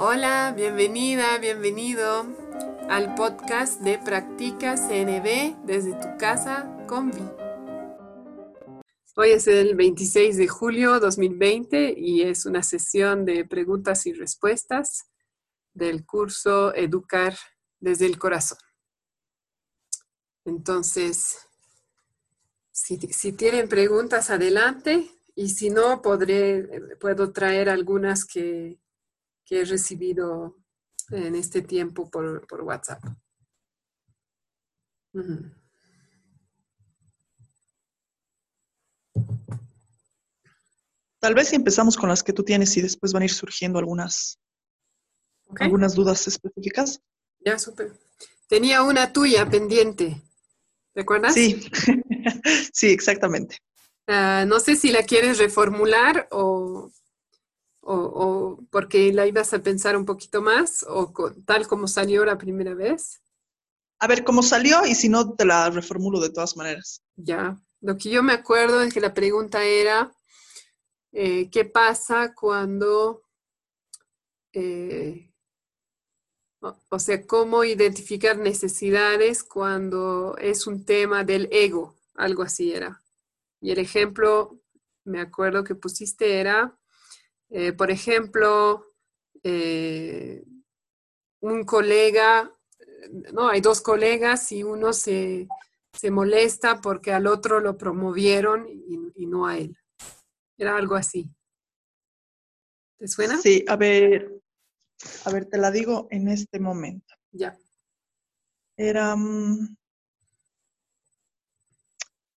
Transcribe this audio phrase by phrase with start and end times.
[0.00, 2.24] Hola, bienvenida, bienvenido
[2.88, 7.28] al podcast de Practica CNB desde tu casa con Vi.
[9.16, 15.10] Hoy es el 26 de julio 2020 y es una sesión de preguntas y respuestas
[15.74, 17.36] del curso Educar
[17.80, 18.58] desde el Corazón.
[20.44, 21.38] Entonces,
[22.70, 25.10] si, tienen preguntas, adelante.
[25.34, 28.78] Y si no, podré, puedo traer algunas que,
[29.48, 30.56] que he recibido
[31.10, 33.02] en este tiempo por, por WhatsApp.
[41.18, 43.78] Tal vez si empezamos con las que tú tienes y después van a ir surgiendo
[43.78, 44.38] algunas,
[45.58, 47.00] algunas dudas específicas.
[47.40, 47.92] Ya, súper.
[48.48, 50.22] Tenía una tuya pendiente.
[50.94, 51.34] ¿Recuerdas?
[51.34, 51.70] Sí,
[52.72, 53.58] sí, exactamente.
[54.06, 56.90] Ah, no sé si la quieres reformular o,
[57.90, 61.12] o, porque la ibas a pensar un poquito más o
[61.46, 63.22] tal como salió la primera vez.
[63.98, 64.84] A ver, ¿cómo salió?
[64.86, 67.02] Y si no, te la reformulo de todas maneras.
[67.16, 70.12] Ya, lo que yo me acuerdo es que la pregunta era,
[71.12, 73.22] eh, ¿qué pasa cuando,
[74.52, 75.32] eh,
[76.60, 81.96] o sea, cómo identificar necesidades cuando es un tema del ego?
[82.14, 83.02] Algo así era.
[83.60, 84.60] Y el ejemplo,
[85.04, 86.77] me acuerdo que pusiste era,
[87.50, 88.94] eh, por ejemplo,
[89.42, 90.44] eh,
[91.40, 92.52] un colega,
[93.32, 95.48] no, hay dos colegas y uno se,
[96.10, 99.76] molesta porque al otro lo promovieron y, no a él.
[100.56, 101.30] Era algo así.
[102.98, 103.36] ¿Te suena?
[103.38, 104.40] Sí, a ver,
[105.24, 107.14] a ver, te la digo en este momento.
[107.30, 107.56] Ya.
[108.76, 109.76] Era, mm,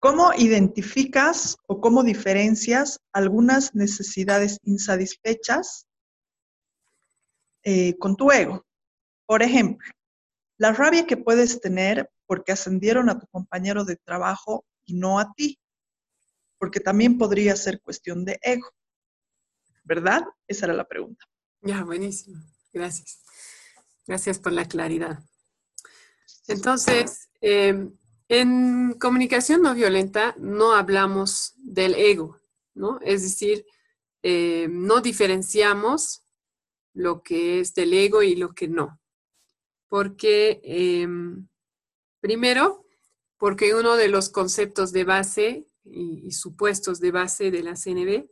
[0.01, 5.87] ¿Cómo identificas o cómo diferencias algunas necesidades insatisfechas
[7.65, 8.65] eh, con tu ego?
[9.27, 9.91] Por ejemplo,
[10.57, 15.33] la rabia que puedes tener porque ascendieron a tu compañero de trabajo y no a
[15.35, 15.59] ti,
[16.59, 18.69] porque también podría ser cuestión de ego.
[19.83, 20.23] ¿Verdad?
[20.47, 21.25] Esa era la pregunta.
[21.63, 22.41] Ya, buenísimo.
[22.73, 23.21] Gracias.
[24.07, 25.19] Gracias por la claridad.
[26.47, 27.91] Entonces, eh,
[28.29, 32.41] en comunicación no violenta no hablamos del ego,
[32.75, 33.01] ¿no?
[33.03, 33.67] Es decir,
[34.23, 36.23] eh, no diferenciamos
[36.93, 39.01] lo que es del ego y lo que no.
[39.89, 41.49] Porque, em,
[42.21, 42.85] primero,
[43.39, 48.29] porque uno de los conceptos de base y, y supuestos de base de la CNB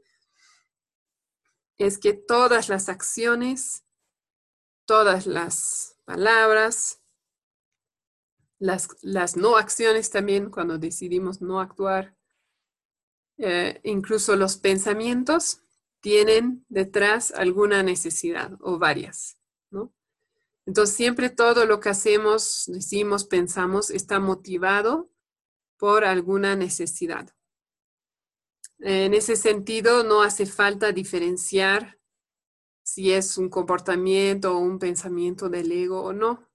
[1.78, 3.84] es que todas las acciones,
[4.84, 7.00] todas las palabras,
[8.58, 12.16] las, no acciones también, cuando decidimos no actuar,
[13.38, 15.60] eh, incluso los pensamientos
[16.00, 19.38] tienen detrás alguna necesidad o varias,
[19.70, 19.92] ¿no?
[20.64, 25.10] Entonces siempre todo lo que hacemos, decimos, pensamos, está motivado
[25.78, 27.34] por alguna necesidad.
[28.78, 31.98] En ese sentido, no hace falta diferenciar
[32.82, 36.48] si es un comportamiento o un pensamiento del ego o no.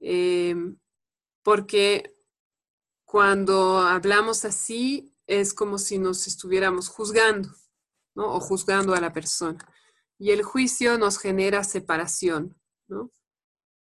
[0.00, 0.78] Em,
[1.42, 2.14] porque
[3.04, 7.48] cuando hablamos así es como si nos estuviéramos juzgando,
[8.14, 8.34] ¿no?
[8.34, 9.58] O juzgando a la persona.
[10.18, 12.56] Y el juicio nos genera separación,
[12.88, 13.10] ¿no?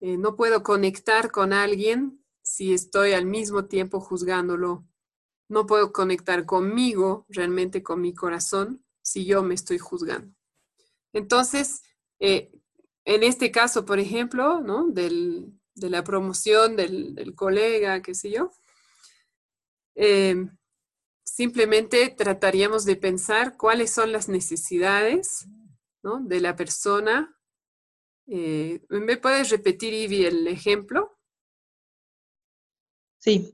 [0.02, 4.86] Eh, no puedo conectar con alguien si estoy al mismo tiempo juzgándolo.
[5.50, 10.36] No puedo conectar conmigo, realmente con mi corazón, si yo me estoy juzgando.
[11.14, 11.82] Entonces,
[12.20, 12.52] eh,
[13.06, 14.88] en este caso, por ejemplo, ¿no?
[14.90, 18.52] Del, de la promoción del, colega, qué sé yo,
[19.96, 20.36] eh,
[21.24, 25.48] simplemente trataríamos de pensar cuáles son las necesidades
[26.22, 27.38] de la persona.
[28.28, 31.18] Eh, ¿Me puedes repetir, Ivy, el ejemplo?
[33.20, 33.54] Sí.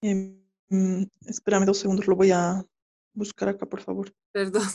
[0.00, 0.42] Em,
[1.26, 2.64] espérame dos segundos, lo voy a
[3.14, 4.12] buscar acá, por favor.
[4.32, 4.66] Perdón.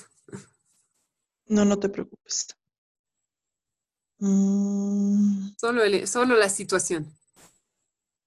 [1.49, 2.56] No, no te preocupes.
[4.19, 5.55] Mm.
[5.59, 7.11] Solo, solo la situación.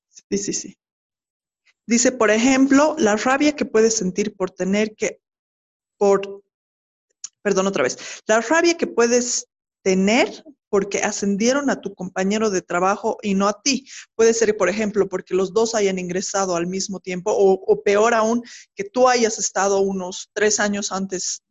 [0.08, 0.78] Sí, sí, sí.
[1.86, 5.20] Dice, por ejemplo, la rabia que puedes sentir por tener que,
[5.98, 6.42] por,
[7.42, 9.48] perdón otra vez, la rabia que puedes
[9.82, 13.88] tener porque ascendieron a tu compañero de trabajo y no a ti.
[14.14, 18.14] Puede ser, por ejemplo, porque los dos hayan ingresado al mismo tiempo o, o peor
[18.14, 18.42] aún,
[18.76, 21.42] que tú hayas estado unos tres años antes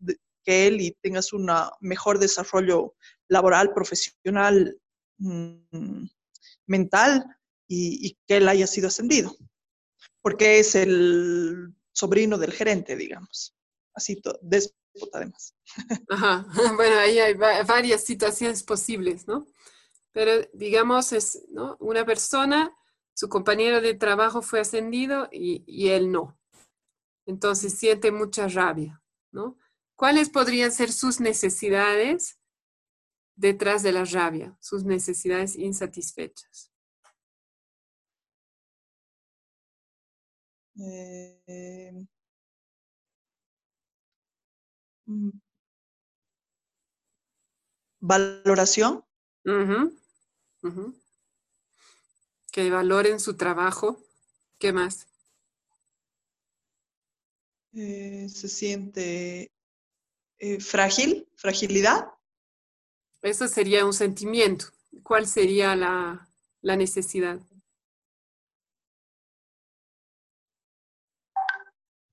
[0.46, 1.52] que él y tengas un
[1.82, 2.96] mejor desarrollo
[3.30, 4.78] laboral, profesional,
[5.20, 6.06] mm,
[6.68, 7.26] mental
[7.68, 9.36] y, que él haya sido ascendido,
[10.22, 13.56] porque es el sobrino del gerente, digamos.
[13.94, 15.56] así, déspota además.
[16.76, 19.46] Bueno, ahí hay varias situaciones posibles, ¿no?
[20.12, 21.78] Pero digamos, es ¿no?
[21.80, 22.76] una persona,
[23.14, 26.40] su compañero de trabajo fue ascendido y, y él no.
[27.28, 29.58] Entonces siente mucha rabia, ¿no?
[29.96, 32.39] ¿Cuáles podrían ser sus necesidades
[33.40, 36.72] detrás de la rabia, sus necesidades insatisfechas?
[40.78, 42.06] Eh,
[45.06, 45.30] mm,
[48.02, 49.06] valoración.
[52.52, 54.04] Que valoren su trabajo.
[54.58, 55.08] ¿Qué más?
[57.72, 59.54] Eh, se siente
[60.40, 62.19] eh, frágil, fragilidad.
[63.22, 64.66] Eso sería un sentimiento.
[65.04, 66.28] ¿Cuál sería la,
[66.62, 67.40] la necesidad?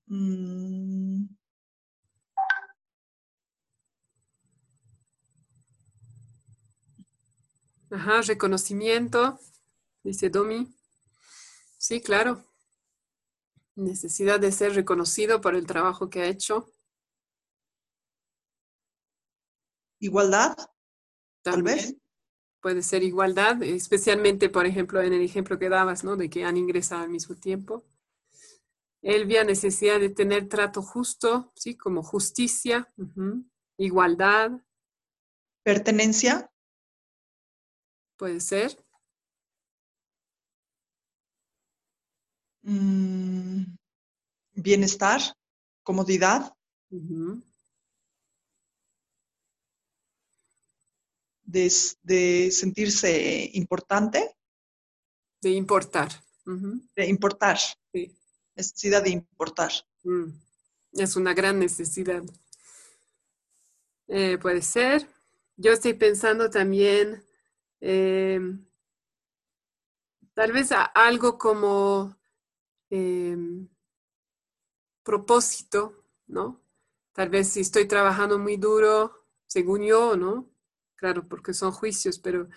[0.09, 1.27] Mm.
[7.91, 9.39] Ajá, reconocimiento,
[10.03, 10.67] dice Domi.
[11.77, 12.43] Sí, claro.
[13.77, 16.67] Necesidad de ser reconocido por el trabajo que ha hecho.
[19.99, 20.57] Igualdad,
[21.51, 21.95] tal vez.
[22.61, 26.17] Puede ser igualdad, especialmente, por ejemplo, en el ejemplo que dabas, ¿no?
[26.17, 27.85] De que han ingresado al mismo tiempo.
[29.01, 31.77] Elvia, necesidad de tener trato justo, ¿sí?
[31.77, 32.91] Como justicia,
[33.77, 34.51] igualdad.
[35.63, 36.51] Pertenencia.
[38.17, 38.77] Puede ser.
[42.63, 43.77] Mm,
[44.55, 45.21] bienestar,
[45.83, 46.53] comodidad.
[51.47, 54.35] De, sentirse importante.
[55.41, 56.09] De importar.
[56.95, 57.57] De importar.
[58.55, 59.71] Necesidad de importar.
[60.03, 60.29] Mm.
[60.93, 62.23] Es una gran necesidad.
[64.07, 65.07] Eh, puede ser.
[65.57, 67.23] Yo estoy pensando también,
[67.81, 68.65] em,
[70.33, 72.15] tal vez algo como
[72.89, 73.67] em,
[75.03, 76.61] propósito, ¿no?
[77.13, 80.56] Tal vez si estoy trabajando muy duro, según yo, ¿no?
[80.97, 82.49] Claro, porque son juicios, pero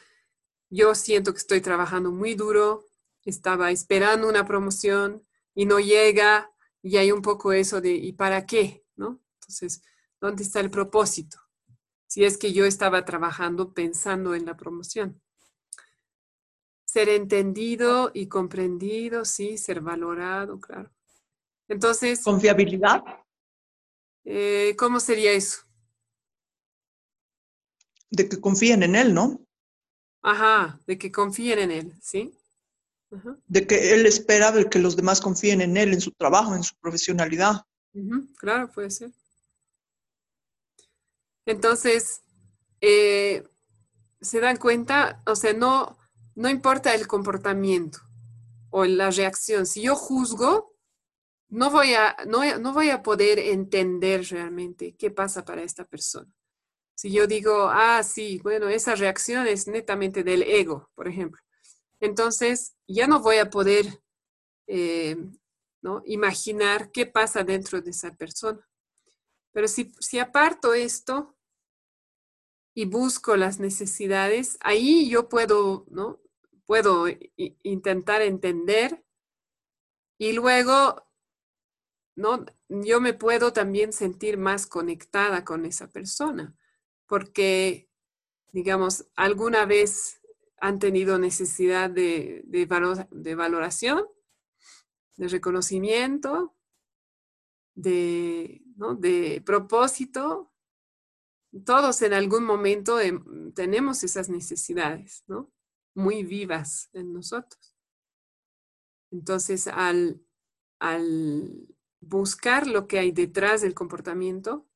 [0.70, 2.86] yo siento que estoy trabajando muy duro,
[3.24, 6.50] estaba esperando una promoción y no llega
[6.82, 8.84] y hay un poco eso de ¿y para qué?
[8.96, 9.20] ¿no?
[9.34, 9.82] Entonces,
[10.20, 11.38] ¿dónde está el propósito?
[12.06, 15.20] Si es que yo estaba trabajando pensando en la promoción.
[16.84, 20.90] Ser entendido y comprendido, sí, ser valorado, claro.
[21.68, 22.24] Entonces.
[22.24, 23.04] Confiabilidad.
[24.24, 25.69] Eh, ¿Cómo sería eso?
[28.10, 29.40] De que confíen en él, ¿no?
[30.22, 32.34] Ajá, de que confíen en él, ¿sí?
[33.46, 36.62] De que él espera de que los demás confíen en él, en su trabajo, en
[36.62, 37.64] su profesionalidad.
[38.38, 39.10] Claro, puede ser.
[41.46, 42.20] Entonces,
[42.80, 43.48] eh,
[44.20, 45.98] se dan cuenta, o sea, no,
[46.34, 47.98] no importa el comportamiento
[48.70, 49.66] o la reacción.
[49.66, 50.76] Si yo juzgo,
[51.48, 56.32] no voy a, no, no voy a poder entender realmente qué pasa para esta persona.
[57.00, 61.40] Si yo digo, ah, sí, bueno, esa reacción es netamente del ego, por ejemplo.
[61.98, 64.02] Entonces, ya no voy a poder
[64.66, 65.16] eh,
[65.80, 66.02] ¿no?
[66.04, 68.68] imaginar qué pasa dentro de esa persona.
[69.50, 71.38] Pero si, si aparto esto
[72.74, 76.20] y busco las necesidades, ahí yo puedo, ¿no?
[76.66, 77.06] Puedo
[77.62, 79.02] intentar entender
[80.18, 81.02] y luego,
[82.14, 82.44] ¿no?
[82.68, 86.54] Yo me puedo también sentir más conectada con esa persona
[87.10, 87.90] porque,
[88.52, 90.20] digamos, alguna vez
[90.58, 94.06] han tenido necesidad de, de, valoración,
[95.16, 96.54] de reconocimiento,
[97.74, 98.62] de,
[98.98, 100.52] de propósito.
[101.64, 102.98] Todos en algún momento
[103.56, 105.50] tenemos esas necesidades, ¿no?
[105.96, 107.76] Muy vivas en nosotros.
[109.10, 110.24] Entonces, al,
[110.78, 114.69] al buscar lo que hay detrás del comportamiento,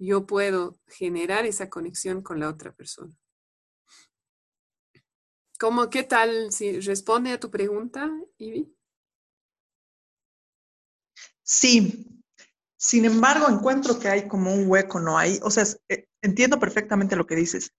[0.00, 3.14] yo puedo generar esa conexión con la otra persona.
[5.58, 8.74] ¿Cómo, qué tal si responde a tu pregunta, Ivy?
[11.42, 12.06] Sí.
[12.78, 15.38] Sin embargo, encuentro que hay como un hueco, ¿no hay?
[15.42, 17.74] O sea, eh, entiendo perfectamente lo que dices.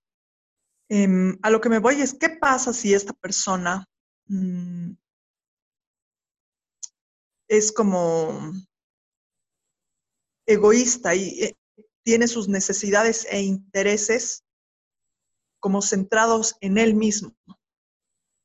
[0.90, 3.88] Em, a lo que me voy es, ¿qué pasa si esta persona
[4.28, 4.92] mm,
[7.48, 8.54] es como
[10.46, 11.58] egoísta y eh,
[12.04, 14.44] tiene sus necesidades e intereses
[15.60, 17.36] como centrados en él mismo,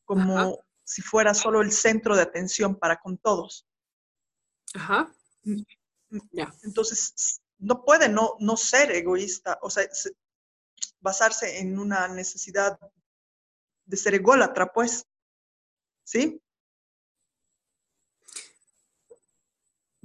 [0.04, 3.66] como si fuera solo el centro de atención para con todos.
[4.74, 5.12] Ajá.
[5.42, 5.62] Mm,
[6.10, 6.20] mm,
[6.62, 9.88] Entonces, no puede no, no ser egoísta, o sea,
[11.00, 12.78] basarse en una necesidad
[13.86, 15.06] de ser ególatra, pues.
[16.04, 16.40] ¿Sí?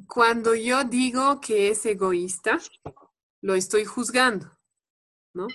[0.07, 2.59] Cuando yo digo que es egoísta,
[3.41, 4.57] lo estoy juzgando,
[5.33, 5.47] ¿no?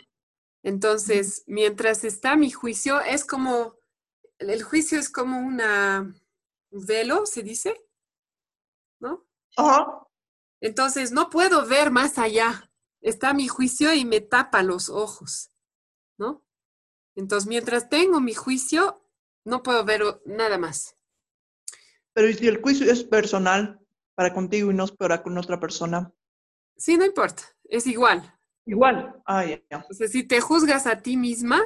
[0.62, 3.78] Entonces, mientras está mi juicio, es como,
[4.38, 6.12] el juicio es como una
[6.71, 7.81] velo, se dice,
[9.00, 9.28] ¿no?
[10.61, 12.71] Entonces, no puedo ver más allá.
[13.00, 15.52] Está mi juicio y me tapa los ojos,
[16.19, 16.45] ¿no?
[17.14, 19.09] Entonces, mientras tengo mi juicio,
[19.45, 20.97] no puedo ver nada más.
[22.12, 23.81] Pero si el juicio es personal
[24.16, 26.12] para contigo y no es para con otra persona?
[26.76, 28.35] Sí, no importa, es igual.
[28.64, 29.23] Igual.
[29.26, 29.61] Ah, ya.
[29.88, 31.62] O sea, si te juzgas a ti misma,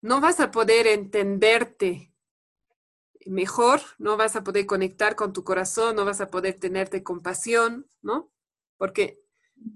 [0.00, 2.14] no vas a poder entenderte
[3.26, 7.88] mejor, no vas a poder conectar con tu corazón, no vas a poder tenerte compasión,
[8.00, 8.32] ¿no?
[8.76, 9.20] Porque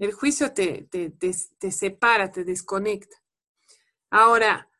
[0.00, 3.16] el juicio te, te, separa, te desconecta.
[4.10, 4.70] Ahora,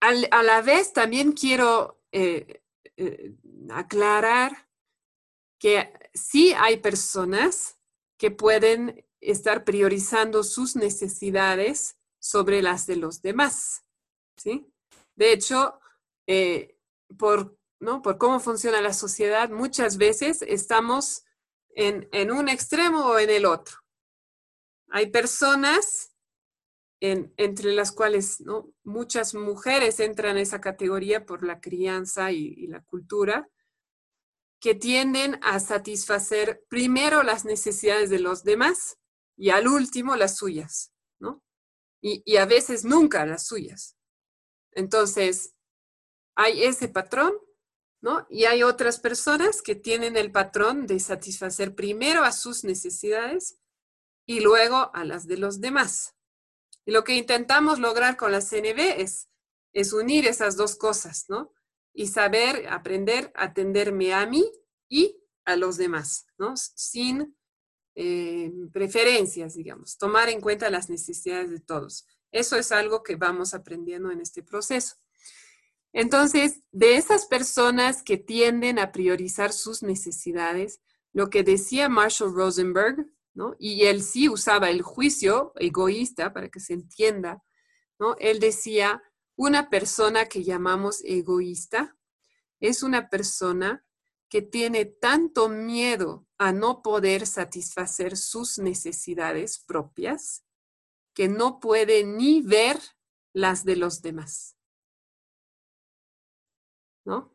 [0.00, 2.62] a la vez también quiero eh,
[2.96, 3.34] eh,
[3.70, 4.68] aclarar
[5.58, 7.78] que sí hay personas
[8.18, 13.84] que pueden estar priorizando sus necesidades sobre las de los demás,
[14.36, 14.66] ¿sí?
[15.14, 15.78] De hecho,
[16.26, 16.76] eh,
[17.18, 18.02] por, ¿no?
[18.02, 21.24] por cómo funciona la sociedad, muchas veces estamos
[21.70, 23.76] en, en un extremo o en el otro.
[24.88, 26.14] Hay personas
[27.00, 28.72] entre las cuales ¿no?
[28.82, 33.48] muchas mujeres entran en esa categoría por la crianza y, la cultura,
[34.58, 38.98] que tienden a satisfacer primero las necesidades de los demás
[39.36, 41.42] y al último las suyas, ¿no?
[42.00, 43.96] Y, y a veces nunca las suyas.
[44.72, 45.54] Entonces,
[46.36, 47.34] hay ese patrón,
[48.00, 48.26] ¿no?
[48.28, 53.58] Y hay otras personas que tienen el patrón de satisfacer primero a sus necesidades
[54.26, 56.14] y luego a las de los demás.
[56.84, 59.28] Y lo que intentamos lograr con la CNB es,
[59.72, 61.52] es unir esas dos cosas, ¿no?
[61.94, 64.44] Y saber, aprender atenderme a mí
[64.88, 66.56] y a los demás, ¿no?
[66.56, 67.36] Sin
[67.94, 72.06] eh, preferencias, digamos, tomar en cuenta las necesidades de todos.
[72.32, 74.96] Eso es algo que vamos aprendiendo en este proceso.
[75.92, 80.80] Entonces, de esas personas que tienden a priorizar sus necesidades,
[81.12, 83.06] lo que decía Marshall Rosenberg
[83.58, 87.42] y él sí usaba el juicio egoísta para que se entienda,
[87.98, 88.16] ¿no?
[88.18, 89.02] Él decía,
[89.36, 91.96] una persona que llamamos egoísta
[92.60, 93.84] es una persona
[94.34, 100.44] que tiene tanto miedo a no poder satisfacer sus necesidades propias
[101.14, 102.76] que no puede ni ver
[103.32, 104.56] las de los demás.
[107.06, 107.32] ¿No?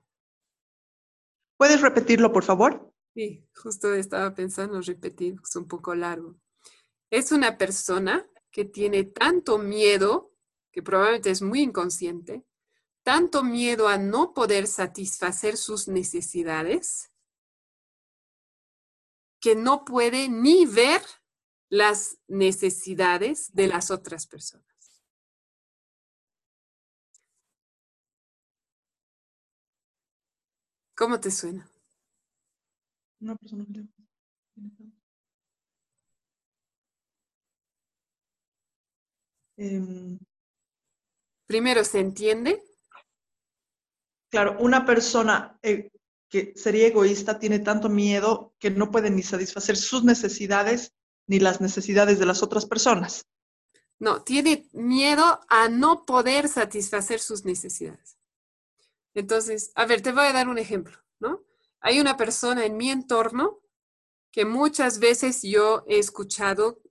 [1.58, 2.94] ¿Puedes repetirlo, por favor?
[3.15, 6.36] Sí, justo estaba pensando repetir, es un poco largo.
[7.10, 10.34] Es una persona que tiene tanto miedo,
[10.70, 12.44] que probablemente es muy inconsciente,
[13.03, 17.12] tanto miedo a no poder satisfacer sus necesidades,
[19.39, 21.01] que no puede ni ver
[21.70, 24.65] las necesidades de las otras personas.
[30.96, 31.70] ¿Cómo te suena?
[33.22, 33.86] una persona que
[39.58, 40.18] em,
[41.50, 42.62] Primero, ¿se entiende?
[44.29, 45.91] Claro, una persona eh,
[46.29, 50.93] que sería egoísta tiene tanto miedo que no puede ni satisfacer sus necesidades
[51.27, 53.25] ni las necesidades de las otras personas.
[54.00, 58.17] No, tiene miedo a no poder satisfacer sus necesidades.
[59.13, 61.43] Entonces, a ver, te voy a dar un ejemplo, ¿no?
[61.81, 63.59] hay una persona en mi entorno
[64.31, 66.81] que muchas veces yo he escuchado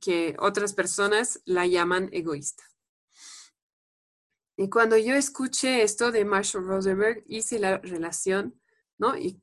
[0.00, 2.64] que otras personas la llaman egoísta.
[4.56, 8.60] Y cuando yo escuché esto de Marshall Rosenberg, hice la relación,
[8.98, 9.16] ¿no?
[9.16, 9.40] Y,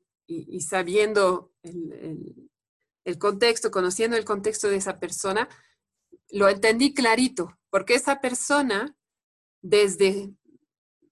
[0.60, 2.48] sabiendo el,
[3.04, 5.48] el, contexto, conociendo el contexto de esa persona,
[6.30, 8.96] lo entendí clarito, porque esa persona,
[9.60, 10.34] desde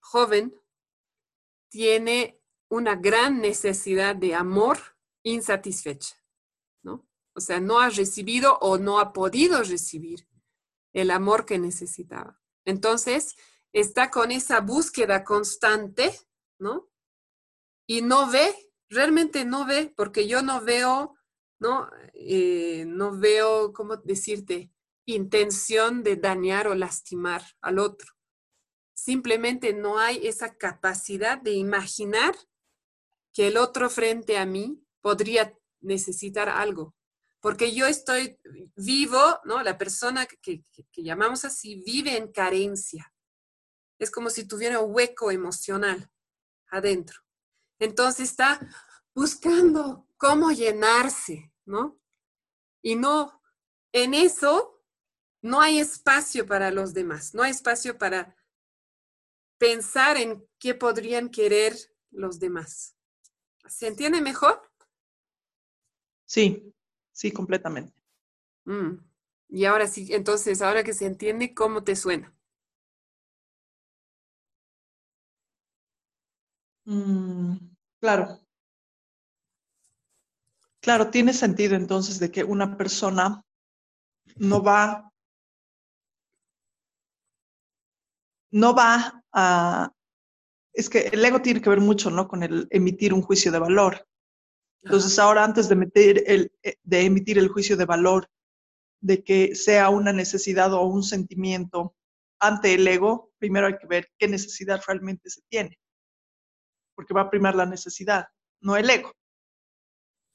[0.01, 0.55] joven,
[1.69, 2.41] tiene
[2.71, 4.79] una gran necesidad de amor
[5.23, 6.17] insatisfecha,
[6.83, 7.07] ¿no?
[7.35, 10.27] O sea, no ha recibido o no ha podido recibir
[10.93, 12.41] el amor que necesitaba.
[12.65, 13.37] Entonces,
[13.73, 16.19] está con esa búsqueda constante,
[16.59, 16.91] ¿no?
[17.87, 18.55] Y no ve,
[18.89, 21.17] realmente no ve, porque yo no veo,
[21.59, 21.89] ¿no?
[22.15, 24.71] Eh, no veo, ¿cómo decirte?
[25.07, 28.13] Intención de dañar o lastimar al otro.
[28.95, 32.35] Simplemente no hay esa capacidad de imaginar
[33.33, 36.95] que el otro frente a mí podría necesitar algo.
[37.43, 38.39] porque yo estoy
[38.77, 39.63] vivo, ¿no?
[39.63, 40.63] La persona que,
[40.93, 43.10] que llamamos así vive en carencia.
[44.01, 46.11] Es como si tuviera un hueco emocional
[46.71, 47.21] adentro.
[47.79, 48.59] Entonces está
[49.15, 52.01] buscando cómo llenarse, ¿no?
[52.83, 53.43] Y no,
[53.93, 54.83] en eso
[55.43, 58.37] no hay espacio para los demás, no hay espacio para
[59.59, 61.77] pensar en qué podrían querer
[62.11, 62.97] los demás.
[63.69, 64.63] ¿Se entiende mejor?
[66.25, 66.75] Sí,
[67.13, 67.95] sí, completamente.
[68.65, 68.97] Mm.
[69.49, 72.35] Y ahora sí, entonces, ahora que se entiende, ¿cómo te suena?
[76.87, 77.57] Mm,
[78.01, 78.41] claro.
[80.81, 83.45] Claro, tiene sentido entonces de que una persona
[84.37, 85.13] no va,
[88.51, 89.93] no va a,
[90.73, 92.27] es que el ego tiene que ver mucho, ¿no?
[92.29, 94.07] Con el emitir un juicio de valor.
[94.83, 98.31] Entonces ahora antes de, meter el, eh, de emitir el juicio de valor,
[99.03, 101.95] de que sea una necesidad o un sentimiento
[102.39, 105.79] ante el ego, primero hay que ver qué necesidad realmente se tiene,
[107.01, 108.29] porque va a primar la necesidad,
[108.61, 109.11] no el ego.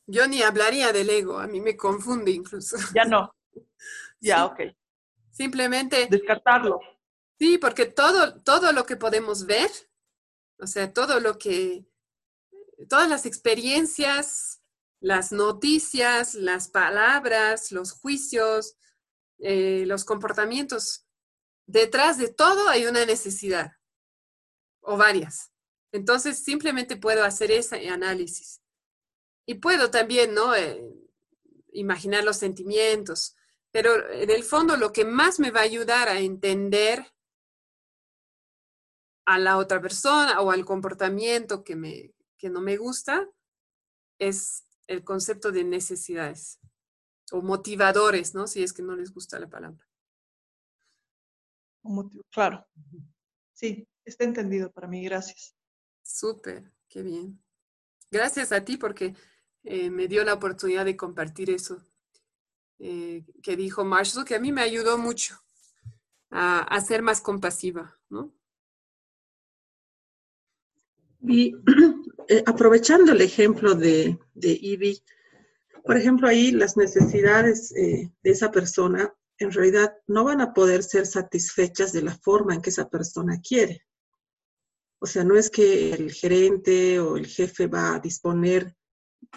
[0.08, 2.76] Yo ni hablaría del ego, a mí me confunde incluso.
[2.96, 3.32] Ya no.
[4.20, 4.62] Ya, ok.
[5.30, 6.08] Simplemente.
[6.10, 6.80] Descartarlo.
[7.38, 9.70] Sí, porque todo, todo lo que podemos ver,
[10.58, 11.86] o sea, todo lo que,
[12.90, 14.64] todas las experiencias,
[15.00, 18.76] las noticias, las palabras, los juicios,
[19.38, 21.06] eh, los comportamientos,
[21.68, 23.74] detrás de todo hay una necesidad
[24.82, 25.52] o varias.
[25.96, 28.62] Entonces, simplemente puedo hacer ese análisis.
[29.48, 30.54] Y puedo también, ¿no?
[30.56, 30.84] Eh,
[31.72, 33.36] imaginar los sentimientos,
[33.72, 37.06] pero en el fondo lo que más me va a ayudar a entender
[39.26, 43.30] a la otra persona o al comportamiento que, me, que no me gusta
[44.20, 46.60] es el concepto de necesidades
[47.32, 48.48] o motivadores, ¿no?
[48.48, 49.86] Si es que no les gusta la palabra.
[52.32, 52.68] Claro.
[53.54, 55.56] Sí, está entendido para mí, gracias.
[56.06, 57.42] Súper, qué bien.
[58.12, 59.16] Gracias a ti porque
[59.64, 61.82] eh, me dio la oportunidad de compartir eso
[62.78, 65.36] eh, que dijo Marshall, que a mí me ayudó mucho
[66.30, 68.36] a, ser más compasiva, ¿no?
[71.22, 71.56] Y
[72.28, 75.02] eh, aprovechando el ejemplo de, de Ivy,
[75.84, 81.06] por ejemplo, ahí las necesidades de esa persona en realidad no van a poder ser
[81.06, 83.85] satisfechas de la forma en que esa persona quiere.
[85.00, 88.76] O sea, no es que el gerente o el jefe va a disponer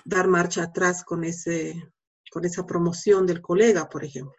[0.05, 1.93] dar marcha atrás con, ese,
[2.31, 4.37] con esa promoción del colega, por ejemplo.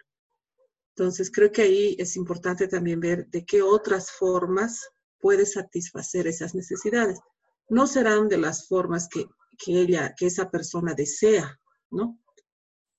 [0.95, 6.55] Entonces, creo que ahí es importante también ver de qué otras formas puede satisfacer esas
[6.55, 7.19] necesidades.
[7.69, 9.25] No serán de las formas que,
[9.57, 11.59] que ella, que esa persona desea,
[11.91, 12.19] ¿no?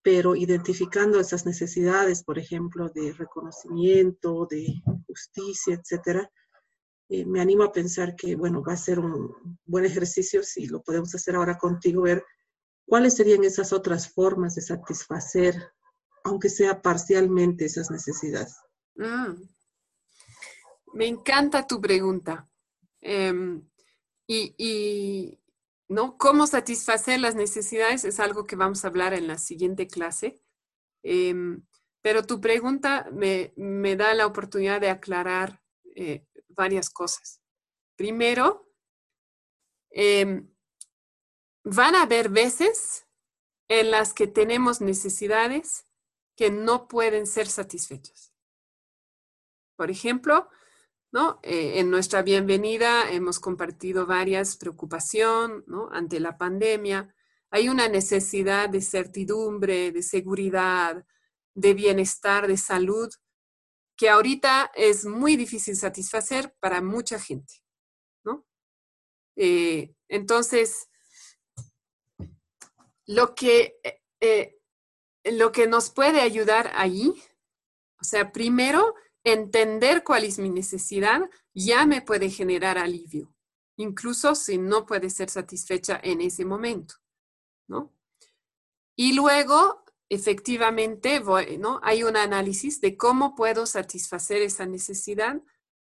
[0.02, 4.66] Pero identificando esas necesidades, por ejemplo, de reconocimiento, de
[5.06, 6.30] justicia, etcétera,
[7.11, 10.83] eh, me animo a pensar que, bueno, va a ser un buen ejercicio si lo
[10.83, 12.25] podemos hacer ahora contigo, ver
[12.90, 15.55] ¿Cuáles serían esas otras formas de satisfacer,
[16.25, 18.57] aunque sea parcialmente, esas necesidades?
[18.96, 19.44] Mm.
[20.94, 22.51] Me encanta tu pregunta.
[23.01, 23.64] Em,
[24.27, 25.38] y,
[25.87, 26.18] ¿no?
[26.18, 30.42] Cómo satisfacer las necesidades es algo que vamos a hablar en la siguiente clase.
[31.05, 31.62] Em,
[32.03, 33.53] pero tu pregunta me,
[33.94, 35.62] da la oportunidad de aclarar
[35.94, 37.41] eh, varias cosas.
[37.97, 38.73] Primero,
[39.91, 40.49] em,
[41.65, 43.07] van a haber veces
[43.69, 45.87] en las que tenemos necesidades
[46.37, 48.33] que no pueden ser satisfechas.
[49.77, 50.49] Por ejemplo,
[51.13, 51.41] ¿no?
[51.43, 57.15] Eh, en nuestra bienvenida hemos compartido varias preocupaciones ante la pandemia.
[57.51, 61.05] Hay una necesidad de certidumbre, de seguridad,
[61.55, 63.09] de bienestar, de salud,
[64.01, 67.63] que ahorita es muy difícil satisfacer para mucha gente.
[68.25, 68.47] ¿no?
[69.37, 70.89] Eh, entonces,
[73.05, 74.59] lo que, eh, eh,
[75.25, 77.13] lo que nos puede ayudar ahí,
[78.01, 83.35] o sea, primero, entender cuál es mi necesidad ya me puede generar alivio,
[83.77, 86.95] incluso si no puede ser satisfecha en ese momento,
[87.69, 87.95] ¿no?
[88.97, 91.23] Y luego, efectivamente,
[91.59, 91.81] ¿no?
[91.83, 95.40] Hay un análisis de cómo puedo satisfacer esa necesidad,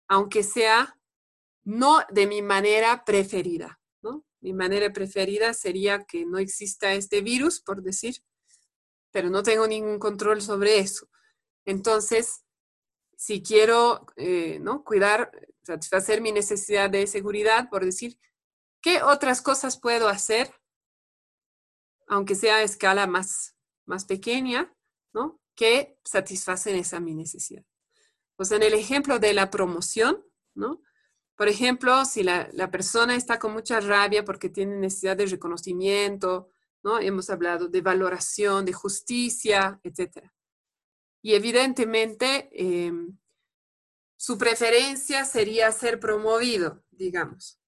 [0.10, 1.00] aunque sea
[1.64, 3.80] no de mi manera preferida,
[4.46, 8.22] mi manera preferida sería que no exista este virus, por decir,
[9.12, 11.10] pero no tengo ningún control sobre eso.
[11.66, 12.44] Entonces,
[13.18, 14.84] si quiero eh, ¿no?
[14.84, 15.32] cuidar,
[15.64, 18.20] satisfacer mi necesidad de seguridad, por decir,
[18.82, 20.54] ¿qué otras cosas puedo hacer,
[22.06, 23.55] aunque sea a escala más
[23.86, 24.74] más pequeña,
[25.14, 25.40] ¿no?
[25.56, 27.64] Que satisfacen esa mi necesidad.
[28.36, 30.82] Pues en el ejemplo de la promoción, ¿no?
[31.38, 36.50] Por ejemplo, si la, la, persona está con mucha rabia porque tiene necesidad de reconocimiento,
[36.84, 37.00] ¿no?
[37.00, 40.30] Hemos hablado de valoración, de justicia, etc.
[41.22, 43.18] Y evidentemente, em,
[44.16, 47.60] su preferencia sería ser promovido, digamos.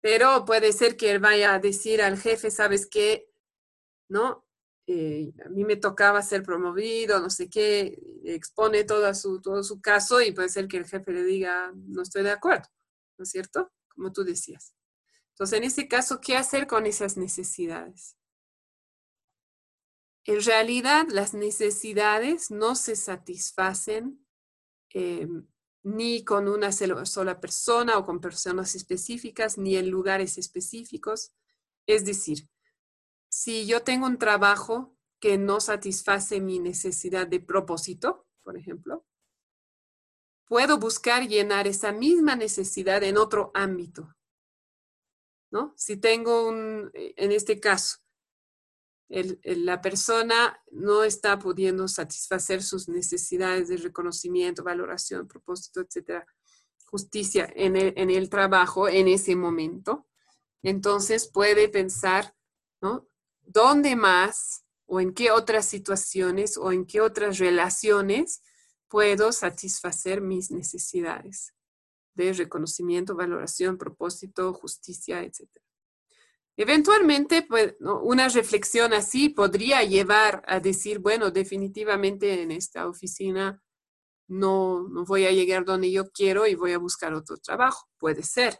[0.00, 3.28] Pero puede ser que él vaya a decir al jefe, ¿sabes qué?
[4.08, 4.45] ¿No?
[4.88, 9.80] Eh, a mí me tocaba ser promovido, no sé qué, expone todo su, todo su
[9.80, 12.68] caso y puede ser que el jefe le diga, no estoy de acuerdo,
[13.18, 13.72] ¿no es cierto?
[13.88, 14.74] Como tú decías.
[15.30, 18.16] Entonces, en ese caso, ¿qué hacer con esas necesidades?
[20.24, 24.24] En realidad, las necesidades no se satisfacen
[24.90, 25.46] em,
[25.82, 31.32] ni con una sola persona o con personas específicas, ni en lugares específicos.
[31.86, 32.48] Es decir,
[33.36, 39.04] si yo tengo un trabajo que no satisface mi necesidad de propósito, por ejemplo,
[40.46, 44.16] puedo buscar llenar esa misma necesidad en otro ámbito.
[45.50, 45.74] ¿No?
[45.76, 47.98] Si tengo un, en este caso,
[49.10, 56.26] la persona no está pudiendo satisfacer sus necesidades de reconocimiento, valoración, propósito, etcétera,
[56.86, 60.06] justicia en el trabajo en ese momento,
[60.62, 62.34] entonces puede pensar,
[62.80, 63.06] ¿no?
[63.46, 68.42] ¿Dónde más o en qué otras situaciones o en qué otras relaciones
[68.88, 71.54] puedo satisfacer mis necesidades
[72.14, 75.64] de reconocimiento, valoración, propósito, justicia, etcétera?
[76.58, 83.62] Eventualmente, pues, una reflexión así podría llevar a decir, bueno, definitivamente en esta oficina
[84.28, 87.88] no, no voy a llegar donde yo quiero y voy a buscar otro trabajo.
[87.98, 88.58] Puede ser.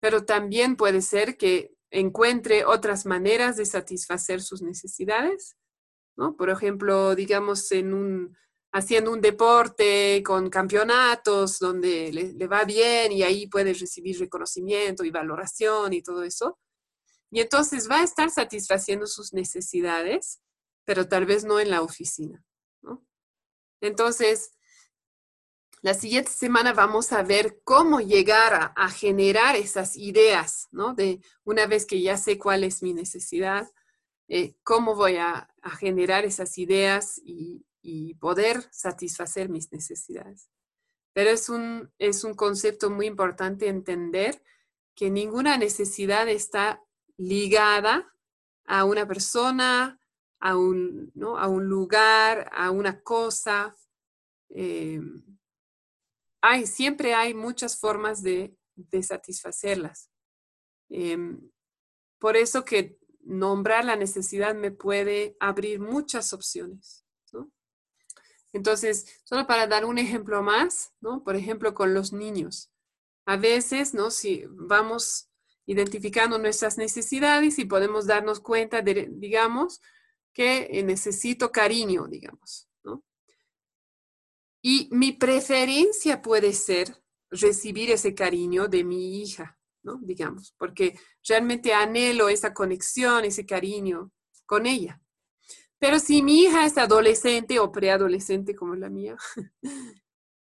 [0.00, 5.56] Pero también puede ser que encuentre otras maneras de satisfacer sus necesidades,
[6.16, 6.36] ¿no?
[6.36, 8.36] Por ejemplo, digamos, en un,
[8.72, 15.10] haciendo un deporte con campeonatos donde le va bien y ahí puede recibir reconocimiento y
[15.10, 16.58] valoración y todo eso
[17.34, 20.40] y entonces va a estar satisfaciendo sus necesidades,
[20.84, 22.44] pero tal vez no en la oficina.
[23.80, 24.52] Entonces,
[25.84, 30.94] la siguiente semana vamos a ver cómo llegar a, generar esas ideas, ¿no?
[30.94, 33.70] De una vez que ya sé cuál es mi necesidad,
[34.26, 37.66] eh, cómo voy a, generar esas ideas y,
[38.18, 40.48] poder satisfacer mis necesidades.
[41.12, 44.42] Pero es un, es un concepto muy importante entender
[44.94, 46.82] que ninguna necesidad está
[47.18, 48.10] ligada
[48.64, 50.00] a una persona,
[50.40, 53.76] a un, a un lugar, a una cosa.
[54.48, 55.02] Eh,
[56.46, 58.54] hay, siempre hay muchas formas de,
[59.02, 60.10] satisfacerlas.
[60.90, 61.40] Em,
[62.18, 67.02] por eso que nombrar la necesidad me puede abrir muchas opciones.
[68.52, 71.24] Entonces, solo para dar un ejemplo más, ¿no?
[71.24, 72.70] por ejemplo, con los niños.
[73.26, 74.10] A veces, ¿no?
[74.10, 75.30] si vamos
[75.66, 79.80] identificando nuestras necesidades y podemos darnos cuenta de, digamos,
[80.32, 82.68] que necesito cariño, digamos.
[84.66, 86.96] Y mi preferencia puede ser
[87.28, 89.98] recibir ese cariño de mi hija, ¿no?
[90.00, 90.98] Digamos, porque
[91.28, 94.10] realmente anhelo esa conexión, ese cariño
[94.46, 95.02] con ella.
[95.78, 99.16] Pero si mi hija es adolescente o preadolescente como la mía,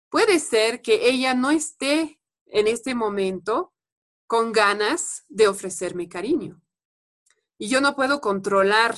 [0.09, 3.75] puede ser que ella no esté en este momento
[4.29, 6.63] con ganas de ofrecerme cariño.
[7.59, 8.97] Y yo no puedo controlar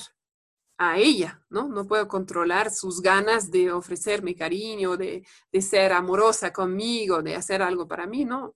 [0.77, 1.67] a ella, ¿no?
[1.67, 5.25] No puedo controlar sus ganas de ofrecerme cariño, de,
[5.61, 8.55] ser amorosa conmigo, de hacer algo para mí, ¿no?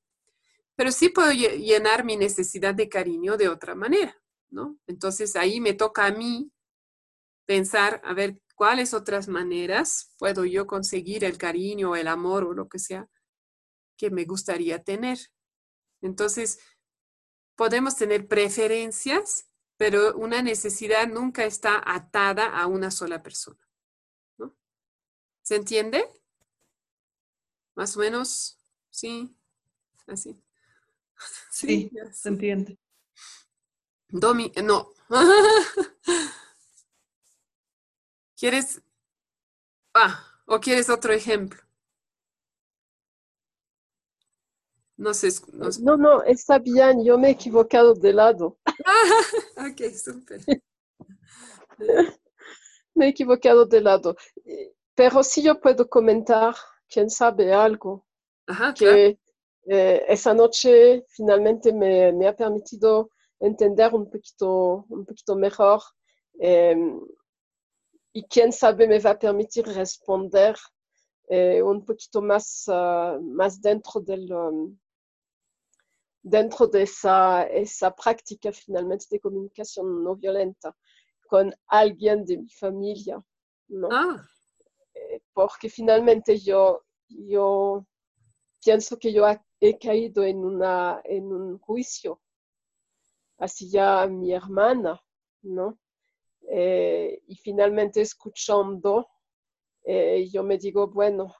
[0.75, 4.15] Pero sí puedo llenar mi necesidad de cariño de otra manera,
[4.49, 4.77] ¿no?
[4.87, 6.51] Entonces ahí me toca a mí
[7.45, 12.67] pensar, a ver, ¿cuáles otras maneras puedo yo conseguir el cariño, el amor o lo
[12.67, 13.07] que sea
[13.97, 15.19] que me gustaría tener?
[16.01, 16.59] Entonces,
[17.55, 19.48] podemos tener preferencias,
[19.79, 23.65] pero una necesidad nunca está atada a una sola persona.
[24.37, 24.53] ¿no?
[25.41, 26.05] ¿Se entiende?
[27.75, 29.33] Más o menos, sí,
[30.05, 30.37] así.
[31.51, 32.77] Sí, se entiende.
[34.09, 34.89] Domi, no.
[38.37, 38.81] ¿Quieres?
[39.93, 41.61] Ah, o quieres otro ejemplo.
[44.99, 45.29] No sé.
[45.81, 48.57] No, no, está bien, yo me he equivocado de lado.
[49.55, 50.41] ok, súper.
[52.95, 54.17] me he equivocado de lado.
[54.95, 56.53] Pero sí yo puedo comentar,
[56.89, 58.05] quién sabe, algo.
[58.77, 59.17] que
[59.67, 63.09] eh, esa noche finalmente me, me, ha permitido
[63.39, 65.81] entender un poquito, un poquito mejor
[66.39, 66.99] em,
[68.11, 70.57] y quién sabe me va a permitir responder
[71.29, 74.29] eh, un poquito más, uh, más dentro del...
[74.33, 74.77] Um,
[76.21, 80.75] dentro de esa, esa práctica finalmente de comunicación no violenta
[81.27, 83.23] con alguien de mi familia,
[83.67, 83.89] ¿no?
[83.91, 84.21] Ah.
[84.93, 87.85] Eh, porque finalmente yo, yo
[88.63, 89.25] pienso que yo
[89.59, 92.21] he caído en, una, en un juicio
[93.37, 95.01] hacia mi hermana,
[95.43, 95.79] ¿no?
[96.51, 99.07] Eh, y finalmente escuchando,
[99.83, 101.33] eh, yo me digo, bueno,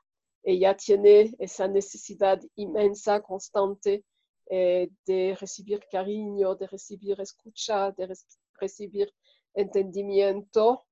[0.44, 4.06] ella tiene esa necesidad inmensa, constante,
[4.50, 8.14] eh, de recibir cariño, de recibir escucha, de
[8.60, 9.14] recibir
[9.54, 10.86] entendimiento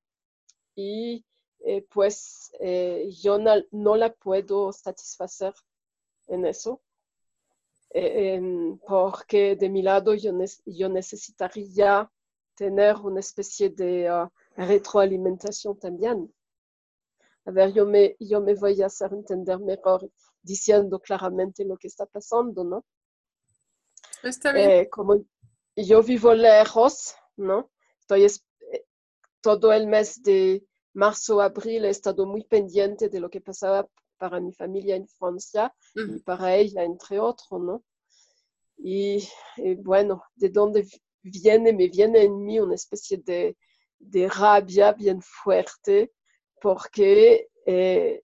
[0.76, 1.26] y
[1.89, 2.52] pues
[3.24, 5.54] yo no, la puedo satisfacer
[6.28, 6.82] en eso.
[8.88, 10.32] porque de mi lado yo,
[10.89, 12.10] necesitaría
[12.58, 16.34] tener una especie de uh, retroalimentación también.
[17.46, 20.10] A ver, yo me, yo me voy a hacer entender mejor
[20.41, 22.84] diciendo claramente lo que está pasando, ¿no?
[24.23, 24.69] Está bien.
[24.69, 25.23] Eh, como
[25.75, 27.15] yo vivo lejos,
[28.10, 28.86] eh,
[29.41, 34.39] todo el mes de marzo, abril he estado muy pendiente de lo que pasaba para
[34.39, 37.84] mi familia en Francia y para ella, entre otros, ¿no?
[38.77, 39.27] Y,
[39.58, 40.88] y, bueno, de dónde
[41.21, 43.58] viene, me viene en mí una especie de,
[43.99, 46.12] de rabia bien fuerte
[46.62, 48.21] porque eh,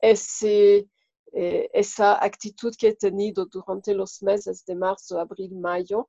[0.00, 0.88] ese,
[1.36, 6.08] eh, esa actitud que he tenido durante los meses de marzo, abril, mayo,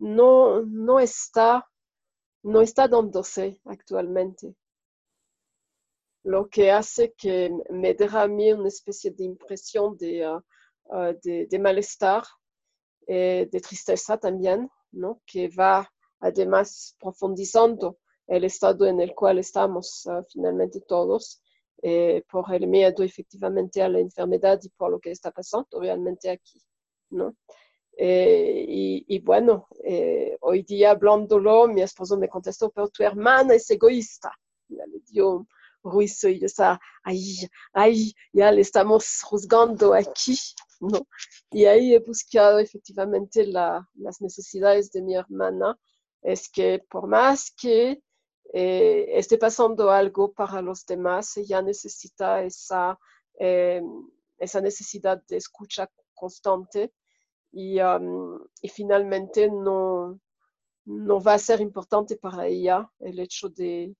[0.00, 1.64] no, no, está,
[2.42, 4.56] no está dándose actualmente.
[6.24, 10.40] Lo que hace que me dé a mí una especie de impresión de, uh,
[10.86, 12.24] uh, de, de malestar,
[13.06, 15.20] eh, de tristeza también, ¿no?
[15.24, 21.43] que va además profundizando el estado en el cual estamos uh, finalmente todos,
[21.86, 26.30] eh, por el miedo efectivamente a la enfermedad y por lo que está pasando realmente
[26.30, 26.58] aquí.
[27.10, 27.36] ¿no?
[27.98, 33.54] Eh, y, y, bueno, eh, hoy día hablándolo, mi esposo me contestó, pero tu hermana
[33.54, 34.32] es egoísta.
[34.66, 35.46] Ya le dio
[35.82, 37.36] un y yo estaba, ahí,
[37.74, 40.38] ahí, ya le estamos juzgando aquí.
[40.80, 41.06] ¿no?
[41.50, 45.78] Y ahí he buscado efectivamente la, las necesidades de mi hermana.
[46.22, 48.02] Es que por más que
[48.56, 52.96] eh, esté pasando algo para los demás, ella necesita esa,
[53.40, 53.82] eh,
[54.38, 56.92] esa necesidad de escucha constante
[57.50, 60.20] y, y finalmente no,
[60.84, 63.96] no va a ser importante para ella el hecho de,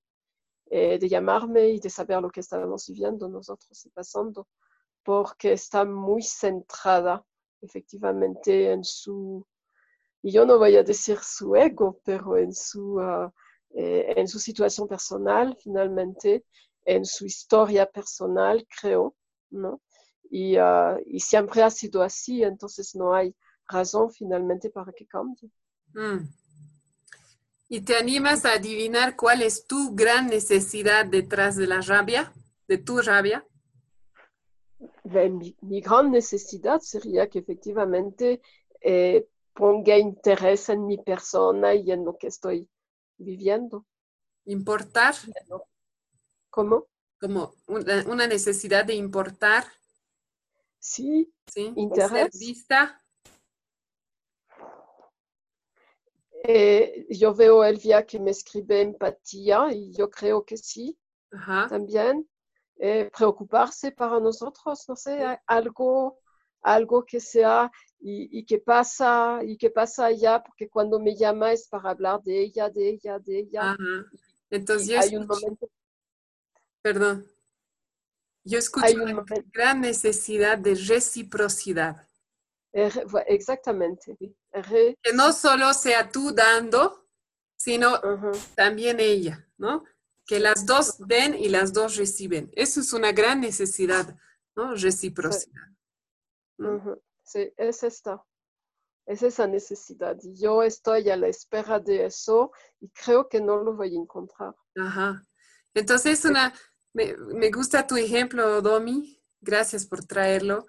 [0.71, 4.47] eh, de llamarme y de saber lo que estábamos viviendo nosotros y pasando
[5.03, 7.25] porque está muy centrada
[7.61, 9.45] efectivamente en su,
[10.23, 13.33] y yo no voy a decir su ego, pero en su, uh,
[13.77, 16.45] eh, en su situación personal finalmente,
[16.85, 19.17] en su historia personal, creo,
[19.51, 19.81] ¿no?
[20.31, 23.35] Y, uh, y, siempre ha sido así, entonces no hay
[23.69, 25.51] razón finalmente para que cambie.
[25.93, 26.29] Mm.
[27.69, 32.33] ¿Y te animas a adivinar cuál es tu gran necesidad detrás de la rabia,
[32.69, 33.45] de tu rabia?
[35.05, 38.41] mi, mi, gran necesidad sería que efectivamente
[38.81, 42.69] eh, ponga interés en mi persona y en lo que estoy
[43.25, 43.87] viviendo.
[44.47, 45.15] ¿Importar?
[46.51, 46.87] ¿Cómo?
[47.21, 49.65] Como una, una necesidad de importar.
[50.79, 51.73] Sí, ¿Sí?
[51.77, 52.11] interés.
[52.11, 53.01] Ser vista.
[56.47, 60.99] Eh, yo veo Elvia que me escribe empatía y yo creo que sí,
[61.33, 61.67] Ajá.
[61.69, 62.29] también.
[62.77, 66.21] eh, preocuparse para nosotros, no sé, algo,
[66.65, 71.53] algo que sea y, y, que pasa y que pasa allá, porque cuando me llama
[71.53, 73.61] es para hablar de ella, de ella, de ella.
[73.73, 74.07] Ajá.
[74.51, 75.71] Entonces yo hay un momento,
[76.83, 77.27] perdón,
[78.45, 82.07] yo escucho hay una momento, gran necesidad de reciprocidad.
[82.73, 82.91] eh,
[83.27, 84.17] exactamente.
[84.53, 87.07] Re- Que no solo sea tú dando,
[87.57, 88.01] sino
[88.55, 89.85] también ella, ¿no?
[90.27, 92.51] Que las dos den y las dos reciben.
[92.55, 94.17] Eso es una gran necesidad,
[94.57, 94.75] ¿no?
[94.75, 95.74] Reciprocidad.
[97.23, 98.23] Sí, es esta,
[99.07, 100.17] es esa necesidad.
[100.23, 104.01] Y yo estoy a la espera de eso y creo que no lo voy a
[104.01, 104.55] encontrar.
[104.77, 105.23] Ajá.
[105.75, 106.53] Entonces, una,
[106.93, 109.21] me, me gusta tu ejemplo, Domi.
[109.41, 110.65] Gracias por traerlo,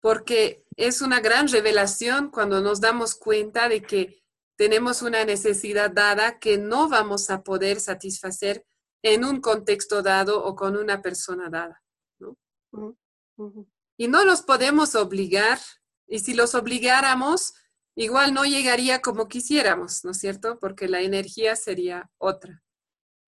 [0.00, 4.22] porque es una gran revelación cuando nos damos cuenta de que
[4.56, 8.64] tenemos una necesidad dada que no vamos a poder satisfacer
[9.02, 11.82] en un contexto dado o con una persona dada.
[14.02, 15.60] Y no los podemos obligar,
[16.08, 17.54] y si los obligáramos,
[17.94, 20.58] igual no llegaría como quisiéramos, ¿no es cierto?
[20.58, 22.64] Porque la energía sería otra.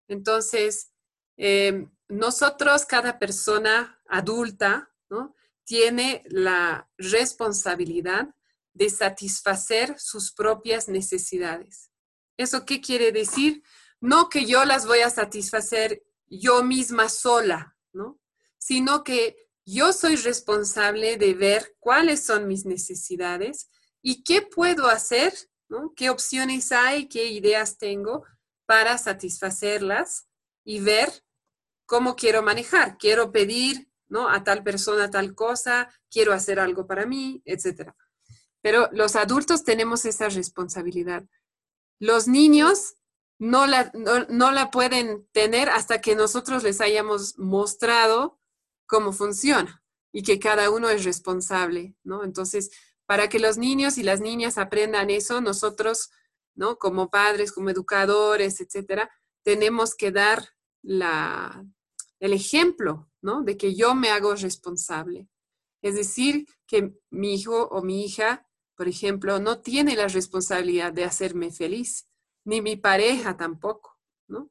[0.08, 0.90] Entonces,
[1.36, 5.36] eh, nosotros, cada persona adulta, ¿no?
[5.62, 8.34] tiene la responsabilidad
[8.72, 11.92] de satisfacer sus propias necesidades.
[12.36, 13.62] ¿Eso qué quiere decir?
[14.00, 18.18] No que yo las voy a satisfacer yo misma sola, ¿no?
[18.58, 23.70] Sino que yo soy responsable de ver cuáles son mis necesidades
[24.02, 25.32] y qué puedo hacer,
[25.68, 25.92] ¿no?
[25.96, 28.24] qué opciones hay, qué ideas tengo
[28.66, 30.26] para satisfacerlas
[30.64, 31.24] y ver
[31.86, 32.98] cómo quiero manejar.
[32.98, 34.28] Quiero pedir ¿no?
[34.28, 37.92] a tal persona tal cosa, quiero hacer algo para mí, etc.
[38.60, 41.24] Pero los adultos tenemos esa responsabilidad.
[41.98, 42.94] Los niños
[43.38, 48.40] no la, no, la pueden tener hasta que nosotros les hayamos mostrado
[48.86, 52.24] cómo funciona y que cada uno es responsable, ¿no?
[52.24, 52.70] Entonces,
[53.06, 56.10] para que los niños y las niñas aprendan eso, nosotros,
[56.54, 56.76] ¿no?
[56.78, 59.10] Como padres, como educadores, etcétera,
[59.42, 60.48] tenemos que dar
[60.82, 61.64] la,
[62.20, 63.42] el ejemplo, ¿no?
[63.42, 65.28] De que yo me hago responsable.
[65.82, 71.04] Es decir, que mi hijo o mi hija, por ejemplo, no tiene la responsabilidad de
[71.04, 72.08] hacerme feliz,
[72.44, 74.50] ni mi pareja tampoco, ¿no?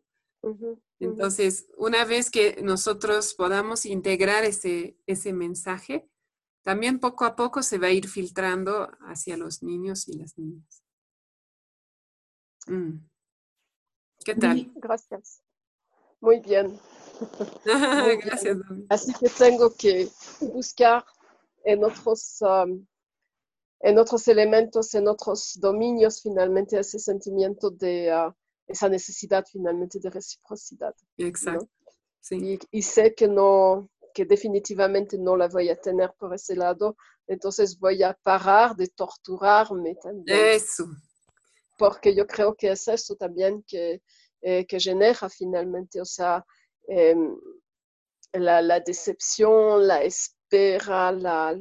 [1.03, 6.09] Entonces, una vez que nosotros podamos integrar ese, ese mensaje,
[6.63, 10.83] también poco a poco se va a ir filtrando hacia los niños y las niñas.
[12.67, 12.99] Mm.
[14.23, 14.71] ¿Qué tal?
[14.75, 15.41] Gracias.
[16.21, 16.79] Muy bien.
[18.23, 18.57] Gracias.
[18.89, 21.03] Así que tengo que buscar
[21.65, 22.85] en otros, um,
[23.81, 28.33] en otros elementos, en otros dominios, finalmente, ese sentimiento de uh,
[28.67, 30.95] esa necesidad, finalmente, de reciprocidad.
[31.17, 31.67] Exacto.
[32.19, 32.59] Sí.
[32.71, 36.95] Y, sé que no, que definitivamente no la voy a tener por ese lado,
[37.27, 40.39] entonces voy a parar de torturarme también.
[40.55, 40.85] Eso.
[41.77, 44.01] Porque yo creo que es eso también que,
[44.41, 46.45] eh, que genera finalmente, o sea,
[46.87, 47.37] Em,
[48.33, 51.53] la, decepción, la espera, la,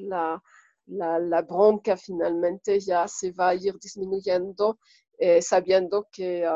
[0.87, 4.79] la, bronca finalmente ya se va a ir disminuyendo,
[5.19, 6.49] eh, sabiendo que,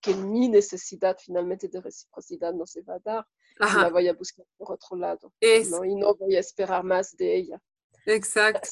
[0.00, 3.26] que mi necesidad finalmente de reciprocidad no se va a dar.
[3.58, 5.32] La voy a buscar por otro lado
[5.70, 5.84] ¿no?
[5.84, 7.62] y no voy a esperar más de ella.
[8.04, 8.68] Exacto.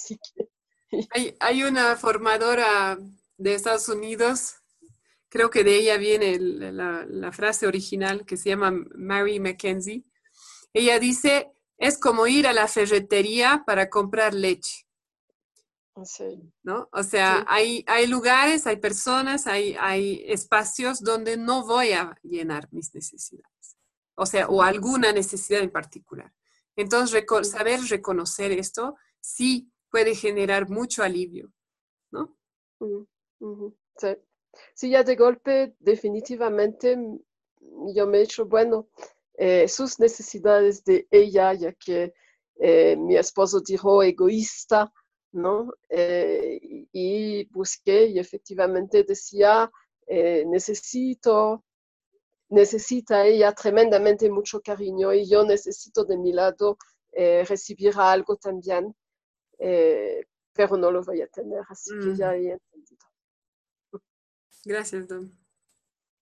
[1.11, 2.99] hay, hay una formadora
[3.39, 4.57] de Estados Unidos
[5.35, 10.05] creo que de ella viene la, frase original que se llama Mary Mackenzie.
[10.73, 14.84] Ella dice, es como ir a la ferretería para comprar leche.
[16.63, 16.89] ¿No?
[16.93, 22.69] O sea, hay, hay lugares, hay personas, hay, hay espacios donde no voy a llenar
[22.73, 23.77] mis necesidades.
[24.17, 26.33] O sea, o alguna necesidad en particular.
[26.77, 31.53] Entonces, saber reconocer esto sí puede generar mucho alivio,
[32.11, 32.37] ¿no?
[33.97, 34.09] Sí.
[34.75, 36.97] Sí, ya de golpe, definitivamente,
[37.95, 38.89] yo me he hecho, bueno,
[39.37, 42.15] eh, sus necesidades de ella, ya que
[42.61, 44.93] eh, mi esposo dijo egoísta,
[45.35, 45.75] ¿no?
[45.89, 49.71] Eh, y busqué y efectivamente decía,
[50.07, 51.65] necesito,
[52.51, 56.77] necesita ella tremendamente mucho cariño y yo necesito de mi lado
[57.13, 58.95] recibir algo también,
[59.59, 63.07] pero no lo voy a tener, así que ya he entendido.
[64.65, 65.31] Gracias, Don.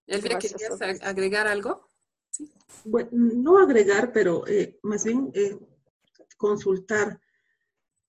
[0.06, 1.88] Elvira, ¿querías agregar algo?
[2.84, 5.58] Bueno, no agregar, pero eh, más bien eh,
[6.36, 7.20] consultar.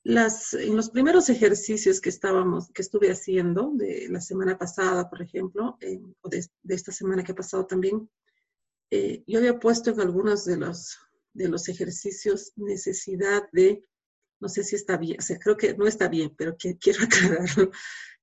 [0.03, 5.21] Las, en los primeros ejercicios que estábamos, que estuve haciendo de la semana pasada, por
[5.21, 8.09] ejemplo, eh, o de, esta semana que ha pasado también,
[9.25, 10.99] yo había puesto en algunos de los,
[11.33, 13.83] de los ejercicios necesidad de,
[14.39, 17.03] no sé si está bien, o sea, creo que no está bien, pero que, quiero
[17.03, 17.71] aclararlo,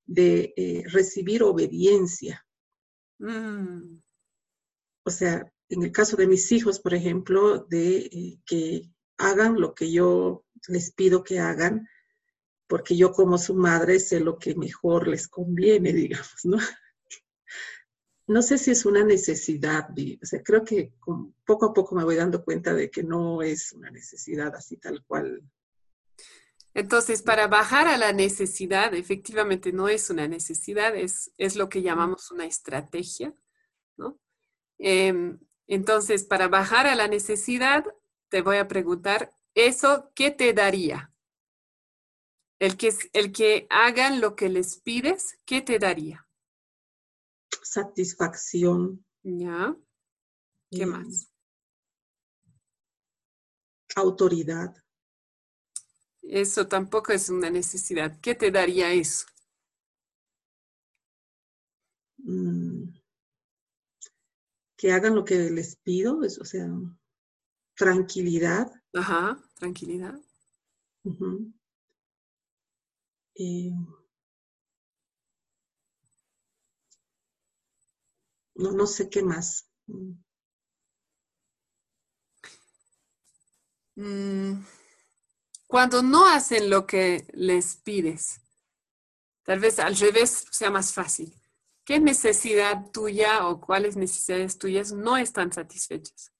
[0.05, 2.45] de eh, recibir obediencia.
[3.19, 4.01] Mm.
[5.05, 8.91] O sea, en el caso de mis hijos, por ejemplo, de eh, que
[9.29, 11.87] hagan lo que yo les pido que hagan,
[12.67, 16.57] porque yo como su madre sé lo que mejor les conviene, digamos, ¿no?
[18.27, 20.93] No sé si es una necesidad, o sea, creo que
[21.45, 25.03] poco a poco me voy dando cuenta de que no es una necesidad así tal
[25.05, 25.43] cual
[26.73, 31.81] entonces, para bajar a la necesidad, efectivamente no es una necesidad, es, es lo que
[31.81, 33.33] llamamos una estrategia,
[33.97, 34.17] ¿no?
[34.77, 37.83] Em, entonces, para bajar a la necesidad,
[38.31, 41.13] te voy a preguntar, ¿eso qué te daría?
[42.59, 46.25] El que, el que hagan lo que les pides, ¿qué te daría?
[47.61, 49.05] Satisfacción.
[49.21, 49.75] Ya.
[50.71, 51.29] ¿Qué más?
[53.95, 54.73] Autoridad.
[56.21, 58.17] Eso tampoco es una necesidad.
[58.21, 59.25] ¿Qué te daría eso?
[62.23, 62.93] Mm.
[64.77, 66.67] que hagan lo que les pido, es, o sea,
[67.81, 68.71] tranquilidad.
[68.93, 70.13] Ajá, tranquilidad.
[73.35, 73.73] Eh,
[78.55, 79.67] no, no sé qué más.
[83.97, 84.63] Mm,
[85.65, 88.41] Cuando no hacen lo que les pides,
[89.43, 91.33] tal vez al revés sea más fácil.
[91.85, 96.31] ¿Qué necesidad tuya o cuáles necesidades tuyas no están satisfechas?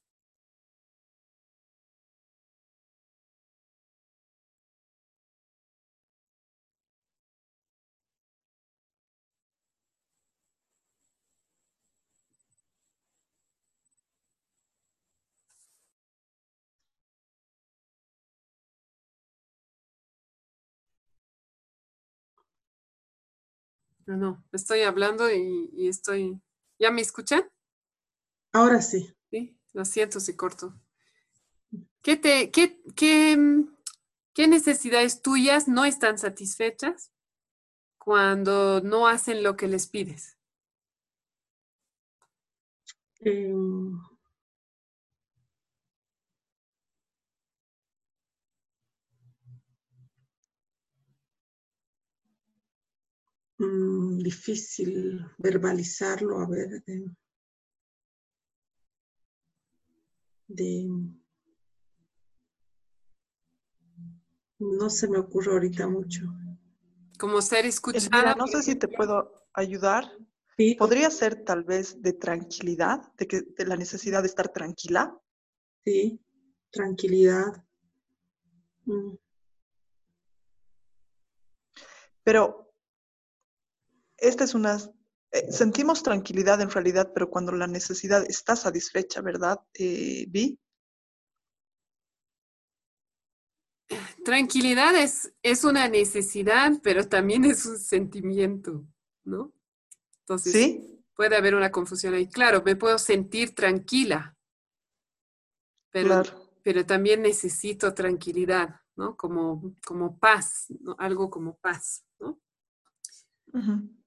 [24.05, 26.41] No, no, estoy hablando y, y estoy...
[26.79, 27.43] ¿Ya me escuchan?
[28.53, 29.15] Ahora sí.
[29.29, 30.73] Sí, lo siento si corto.
[32.01, 33.75] ¿Qué, te, qué, qué, mm,
[34.33, 37.11] qué necesidades tuyas no están satisfechas
[37.97, 40.37] cuando no hacen lo que les pides?
[43.19, 43.53] Eh,
[53.61, 57.05] mm, difícil verbalizarlo, a ver, de,
[60.47, 60.89] de-
[64.59, 66.21] no se me ocurre ahorita mucho.
[67.19, 68.35] Como ser escuchada.
[68.35, 70.11] no sé si te puedo ayudar.
[70.57, 75.17] Sí, Podría ser tal vez de tranquilidad, de, que, de la necesidad de estar tranquila.
[75.83, 76.19] sí,
[76.71, 77.63] tranquilidad.
[78.85, 79.15] Mm,
[82.23, 82.70] Pero
[84.21, 84.77] esta es una...
[85.31, 90.57] eh, sentimos tranquilidad en realidad, pero cuando la necesidad está satisfecha, ¿verdad, eh, Vi?
[94.23, 98.85] Tranquilidad es, es una necesidad, pero también es un sentimiento,
[99.25, 99.51] ¿no?
[100.21, 101.03] Entonces, ¿Sí?
[101.15, 102.27] puede haber una confusión ahí.
[102.29, 104.37] Claro, me puedo sentir tranquila,
[105.91, 106.51] pero, Claro.
[106.63, 109.17] pero también necesito tranquilidad, ¿no?
[109.17, 110.95] Como, como paz, ¿no?
[110.99, 112.39] Algo como paz, ¿no?
[113.53, 114.00] En-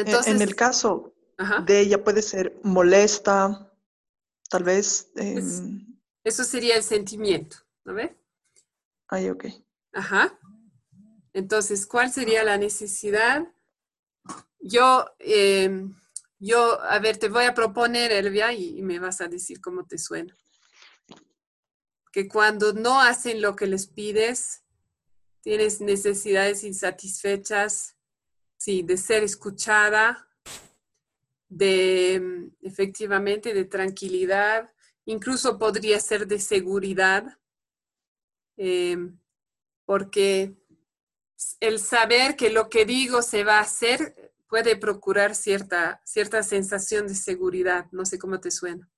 [0.00, 3.72] Entonces, en el caso ajá, de ella puede ser molesta,
[4.48, 5.10] tal vez...
[5.14, 5.86] Es- em,
[6.24, 8.10] eso sería el sentimiento, ¿no ves?
[9.08, 9.46] ay, ok.
[9.92, 10.38] Ajá.
[11.32, 13.42] Entonces, ¿cuál sería la necesidad?
[14.60, 15.88] Yo, eh,
[16.38, 19.86] yo, a ver, te voy a proponer, Elvia, y, y me vas a decir cómo
[19.86, 20.34] te suena.
[22.12, 24.62] Que cuando no hacen lo que les pides,
[25.42, 27.96] tienes necesidades insatisfechas,
[28.60, 30.28] sí, de ser escuchada,
[31.48, 34.70] de mm, efectivamente de tranquilidad,
[35.06, 37.38] incluso podría ser de seguridad,
[38.58, 38.98] eh,
[39.86, 40.54] porque
[41.58, 47.06] el saber que lo que digo se va a hacer puede procurar cierta, cierta sensación
[47.06, 47.86] de seguridad.
[47.92, 48.90] No sé cómo te suena.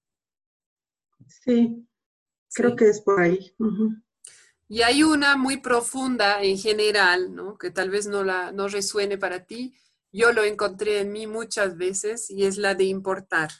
[1.28, 1.86] sí,
[2.52, 2.76] creo ¿sí?
[2.76, 3.54] que es por ahí.
[4.72, 7.58] Y hay una muy profunda en general, ¿no?
[7.58, 9.76] Que tal vez no, la, no resuene para ti.
[10.10, 13.50] Yo lo encontré en mí muchas veces y es la de importar.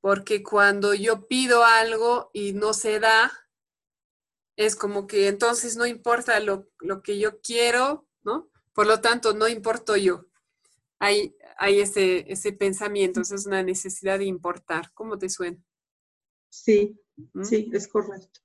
[0.00, 3.32] Porque cuando yo pido algo y no se da,
[4.54, 8.48] es como que entonces no importa lo, lo que yo quiero, ¿no?
[8.72, 10.26] Por lo tanto, no importo yo.
[11.00, 14.92] Hay, hay ese, ese pensamiento, esa es una necesidad de importar.
[14.94, 15.58] ¿Cómo te suena?
[16.50, 16.96] Sí,
[17.32, 17.42] ¿Mm?
[17.42, 18.42] sí, es correcto.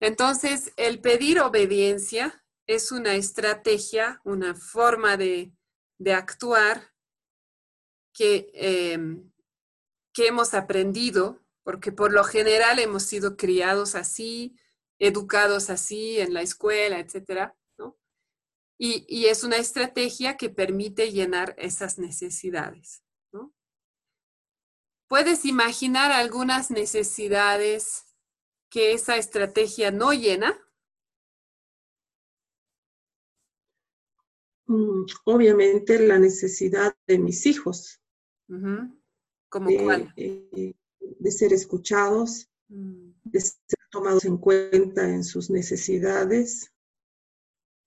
[0.00, 5.52] Entonces, el pedir obediencia es una estrategia, una forma de,
[5.98, 6.92] de actuar
[8.14, 8.98] que, eh,
[10.12, 14.56] que hemos aprendido, porque por lo general hemos sido criados así,
[14.98, 17.98] educados así en la escuela, etcétera, ¿no?
[18.78, 23.02] Y, y es una estrategia que permite llenar esas necesidades.
[25.08, 28.07] ¿Puedes imaginar algunas necesidades
[28.70, 30.58] que esa estrategia no llena?
[34.66, 38.00] Mm, Obviamente la necesidad de mis hijos
[38.48, 38.98] Ujú.
[39.48, 40.12] ¿Como de, cuál?
[40.16, 43.56] eh, de ser escuchados, Mm, de ser
[43.90, 46.70] tomados en cuenta en sus necesidades,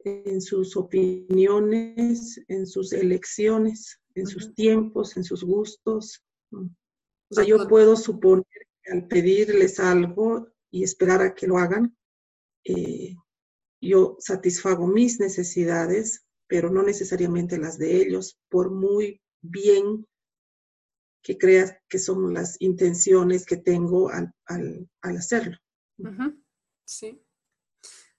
[0.03, 6.23] en sus opiniones, en sus elecciones, en sus tiempos, en sus gustos.
[6.49, 6.65] Mm.
[7.29, 8.43] O sea, yo puedo suponer
[8.81, 11.95] que al pedirles algo y esperar a que lo hagan,
[12.63, 13.15] eh,
[13.81, 20.07] yo satisfago mis necesidades, pero no necesariamente las de ellos, por muy bien
[21.23, 24.33] que crea que son las intenciones que tengo al,
[25.01, 25.57] hacerlo.
[26.85, 27.21] Sí.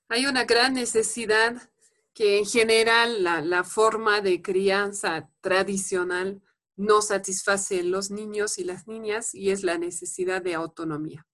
[0.09, 1.71] Hay una gran necesidad
[2.15, 6.43] que en general la, forma de crianza tradicional
[6.77, 11.27] no satisface los niños y las niñas y es la necesidad de autonomía,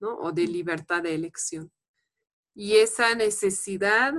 [0.00, 0.16] ¿no?
[0.18, 1.72] O de libertad de elección.
[2.54, 4.14] Y esa necesidad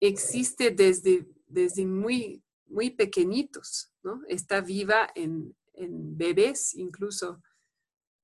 [0.00, 4.22] existe desde, desde muy, muy pequeñitos, ¿no?
[4.28, 7.42] Está viva en, bebés incluso.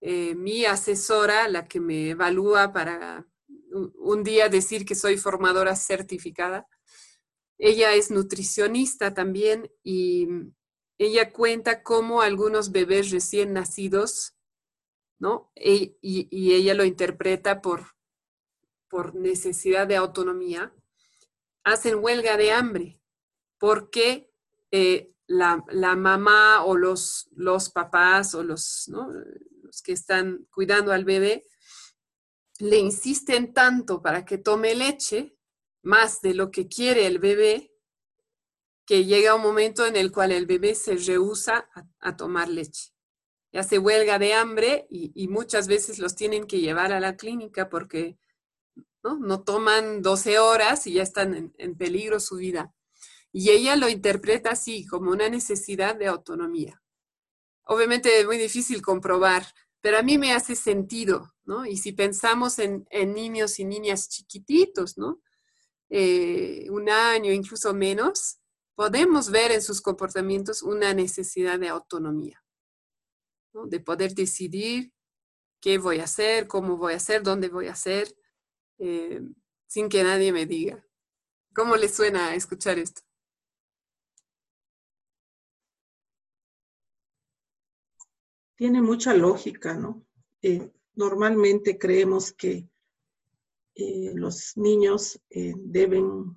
[0.01, 3.27] Eh, mi asesora, la que me evalúa para
[3.71, 6.69] un día decir que soy formadora certificada,
[7.59, 10.29] ella es nutricionista también y
[10.99, 14.35] ella cuenta cómo algunos bebés recién nacidos,
[15.19, 15.51] ¿no?
[15.55, 17.97] E, y, ella lo interpreta por,
[18.89, 20.73] por necesidad de autonomía,
[21.65, 23.01] hacen huelga de hambre
[23.59, 24.33] porque
[24.71, 25.63] eh, la,
[25.97, 31.45] mamá o los, los papás o los, los que están cuidando al bebé
[32.59, 35.37] le insisten tanto para que tome leche
[35.83, 37.73] más de lo que quiere el bebé,
[38.85, 41.69] que llega un momento en el cual el bebé se rehúsa
[42.01, 42.93] a, tomar leche.
[43.53, 47.69] Ya se huelga de hambre y, muchas veces los tienen que llevar a la clínica
[47.69, 48.19] porque
[49.03, 52.75] no, toman 12 horas y ya están en, peligro su vida.
[53.33, 56.83] Y ella lo interpreta así, como una necesidad de autonomía.
[57.65, 59.47] Obviamente es muy difícil comprobar,
[59.81, 61.67] pero a mí me hace sentido, ¿no?
[61.67, 65.21] Y si pensamos en, en niños y niñas chiquititos, ¿no?
[65.91, 68.39] Eh, un año, incluso menos,
[68.75, 72.43] podemos ver en sus comportamientos una necesidad de autonomía,
[73.67, 74.93] de poder decidir
[75.61, 78.15] qué voy a hacer, cómo voy a hacer, dónde voy a hacer,
[78.79, 79.21] eh,
[79.67, 80.85] sin que nadie me diga.
[81.55, 83.03] ¿Cómo le suena escuchar esto?
[88.57, 90.05] Tiene mucha lógica, ¿no?
[90.43, 92.69] Eh, normalmente creemos que
[93.75, 96.37] eh, los niños deben, o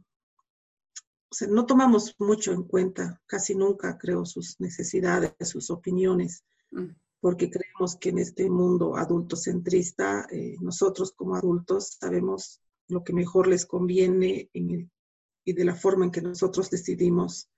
[1.31, 6.89] sea, no tomamos mucho en cuenta, casi nunca creo, sus necesidades, sus opiniones, mm.
[7.21, 13.47] Porque creemos que en este mundo adultocentrista, eh, nosotros como adultos sabemos lo que mejor
[13.47, 17.49] les conviene y de la forma en que nosotros decidimos,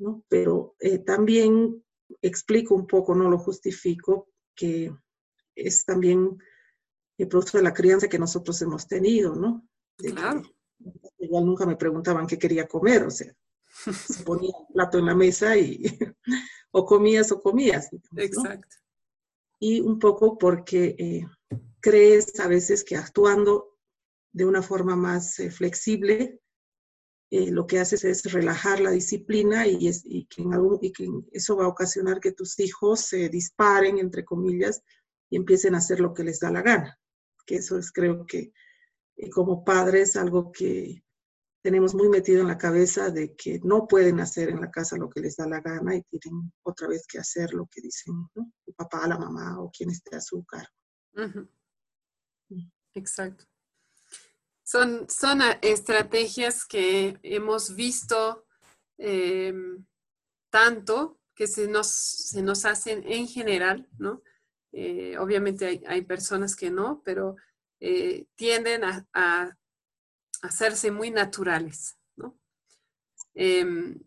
[0.00, 0.24] ¿no?
[0.28, 0.74] Pero
[1.06, 1.82] también
[2.20, 4.92] explico un poco, no lo justifico, que
[5.54, 6.36] es también
[7.18, 9.66] el producto de la crianza que nosotros hemos tenido, ¿no?
[9.96, 10.42] claro.
[11.18, 13.32] igual nunca me preguntaban qué quería comer, o sea,
[14.06, 15.84] se ponía un plato en la mesa y
[16.74, 17.88] o comías o comías.
[18.16, 18.76] Exacto.
[19.60, 21.26] Y un poco porque eh,
[21.80, 23.78] crees a veces que actuando
[24.32, 26.40] de una forma más eh, flexible,
[27.30, 30.42] eh, lo que haces es relajar la disciplina y, es, y, que
[30.82, 34.82] y, que eso va a ocasionar que tus hijos se disparen, entre comillas,
[35.30, 36.98] y empiecen a hacer lo que les da la gana
[37.44, 38.52] que eso es creo que
[39.32, 41.03] como padres algo que
[41.64, 45.08] tenemos muy metido en la cabeza de que no pueden hacer en la casa lo
[45.08, 48.14] que les da la gana y tienen otra vez que hacer lo que dicen
[48.66, 50.74] el papá, la mamá o quien esté a su cargo.
[51.14, 52.68] Mm.
[52.92, 53.46] Exacto.
[54.62, 58.44] Son, son estrategias que hemos visto
[58.98, 59.86] em,
[60.50, 64.22] tanto que se nos, se nos hacen en general, ¿no?
[64.70, 67.36] Eh, obviamente hay, personas que no, pero
[67.80, 69.56] eh, tienden a,
[70.44, 71.96] hacerse muy naturales.
[72.16, 72.38] ¿no?
[73.34, 74.00] Em,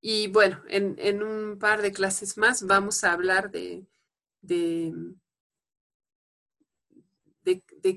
[0.00, 3.86] y bueno, en, un par de clases más vamos a hablar de,
[4.40, 4.92] de,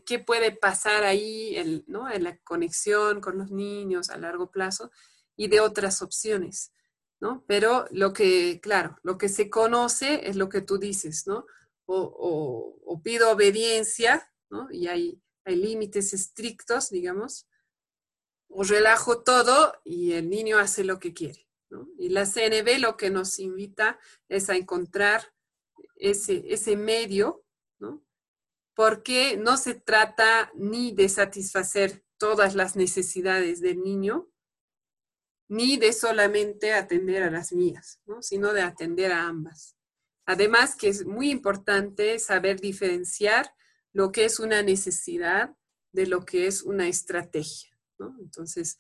[0.06, 2.10] qué puede pasar ahí ¿no?
[2.10, 4.92] en la conexión con los niños a largo plazo
[5.36, 6.74] y de otras opciones.
[7.20, 7.44] ¿no?
[7.48, 11.46] Pero lo que, claro, lo que se conoce es lo que tú dices, ¿no?
[11.86, 14.68] o, pido obediencia, ¿no?
[14.72, 17.49] Y hay, hay límites estrictos, digamos, o
[18.50, 21.48] relajo todo y el niño hace lo que quiere.
[21.98, 25.34] Y la CNB lo que nos invita es a encontrar
[25.96, 27.46] ese, ese medio,
[28.76, 34.32] porque no se trata ni de satisfacer todas las necesidades del niño,
[35.50, 38.22] ni de solamente atender a las mías, ¿no?
[38.22, 39.76] sino de atender a ambas.
[40.26, 43.54] Además que es muy importante saber diferenciar
[43.92, 45.56] lo que es una necesidad
[45.92, 47.69] de lo que es una estrategia.
[48.20, 48.78] Entonces,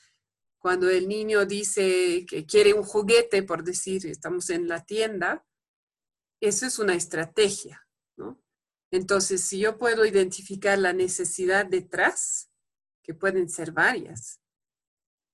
[0.59, 5.45] cuando el niño dice que quiere un juguete, por decir, estamos en la tienda,
[6.41, 7.85] eso es una estrategia.
[8.91, 12.49] Entonces, si yo puedo identificar la necesidad detrás,
[13.03, 14.41] que pueden ser varias,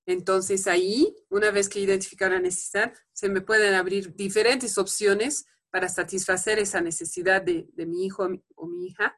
[0.05, 5.89] entonces ahí, una vez que identificar la necesidad, se me pueden abrir diferentes opciones para
[5.89, 9.17] satisfacer esa necesidad de, mi hijo o mi hija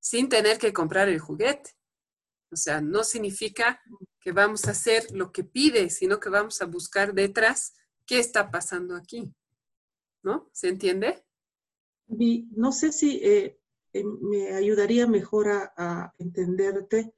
[0.00, 1.75] sin tener que comprar el juguete.
[2.50, 3.80] O sea, no significa
[4.20, 7.74] que vamos a hacer lo que pide, sino que vamos a buscar detrás
[8.06, 9.34] qué está pasando aquí.
[10.22, 10.50] ¿No?
[10.52, 11.24] ¿Se entiende?
[12.08, 13.58] No sé si eh,
[13.92, 17.14] eh, me ayudaría mejor a, entenderte.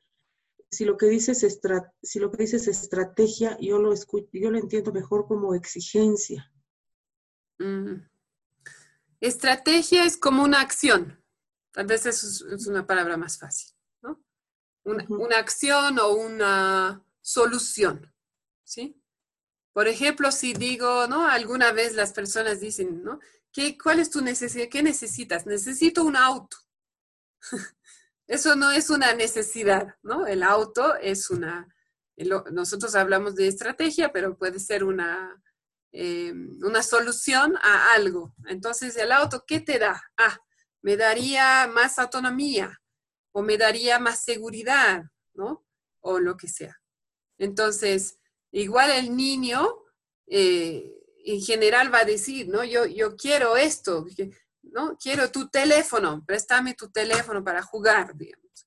[0.70, 1.60] Si lo que dices es
[2.02, 6.52] si lo que dices estrategia, yo lo yo lo entiendo mejor como exigencia.
[7.58, 8.02] Mm.
[9.20, 11.22] Estrategia es como una acción.
[11.72, 13.74] Tal vez eso es, una palabra más fácil,
[14.89, 18.11] Una, acción o una solución,
[18.64, 18.99] ¿sí?
[19.74, 21.28] Por ejemplo, si digo, ¿no?
[21.28, 23.20] Alguna vez las personas dicen, ¿no?
[23.53, 24.68] ¿Qué, ¿Cuál es tu necesidad?
[24.70, 25.45] ¿Qué necesitas?
[25.45, 26.57] Necesito un auto.
[28.26, 30.26] Eso no es una necesidad, ¿no?
[30.26, 31.68] El auto es una,
[32.51, 35.43] nosotros hablamos de estrategia, pero puede ser una,
[35.93, 36.32] eh,
[36.62, 38.34] una solución a algo.
[38.47, 40.03] Entonces, el auto, ¿qué te da?
[40.16, 40.39] Ah,
[40.80, 42.80] me daría más autonomía
[43.39, 45.64] o me daría más seguridad, ¿no?
[46.01, 46.76] O lo que sea.
[47.39, 48.18] Entonces,
[48.51, 49.64] igual el niño
[50.26, 50.93] eh,
[51.24, 52.64] en general va a decir, ¿no?
[52.64, 54.05] Yo, yo quiero esto,
[54.62, 54.99] ¿no?
[55.01, 58.66] Quiero tu teléfono, préstame tu teléfono para jugar, digamos.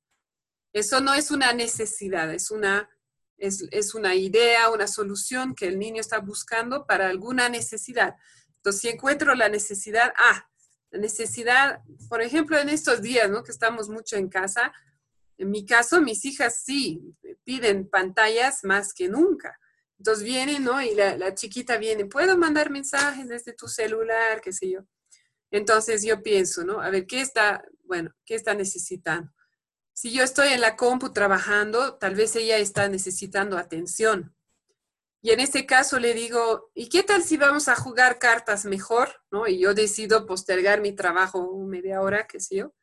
[0.72, 2.90] Eso no es una necesidad, es una
[3.38, 8.16] es, una idea, una solución que el niño está buscando para alguna necesidad.
[8.58, 10.50] Entonces, si encuentro la necesidad, ah,
[10.92, 13.44] la necesidad, por ejemplo, en estos días, ¿no?
[13.44, 14.72] Que estamos mucho en casa,
[15.38, 17.02] en mi caso, mis hijas sí
[17.44, 19.58] piden pantallas más que nunca.
[19.98, 20.82] Entonces vienen, ¿no?
[20.82, 24.40] Y la, la chiquita viene, ¿puedo mandar mensajes desde tu celular?
[24.42, 24.82] ¿Qué sé yo?
[25.50, 26.80] Entonces yo pienso, ¿no?
[26.80, 29.32] A ver, ¿qué está, bueno, qué está necesitando?
[29.94, 34.36] Si yo estoy en la compu trabajando, tal vez ella está necesitando atención.
[35.22, 39.22] Y en este caso le digo, ¿y qué tal si vamos a jugar cartas mejor?
[39.32, 39.48] ¿No?
[39.48, 42.74] Y yo decido postergar mi trabajo media hora, qué sé yo.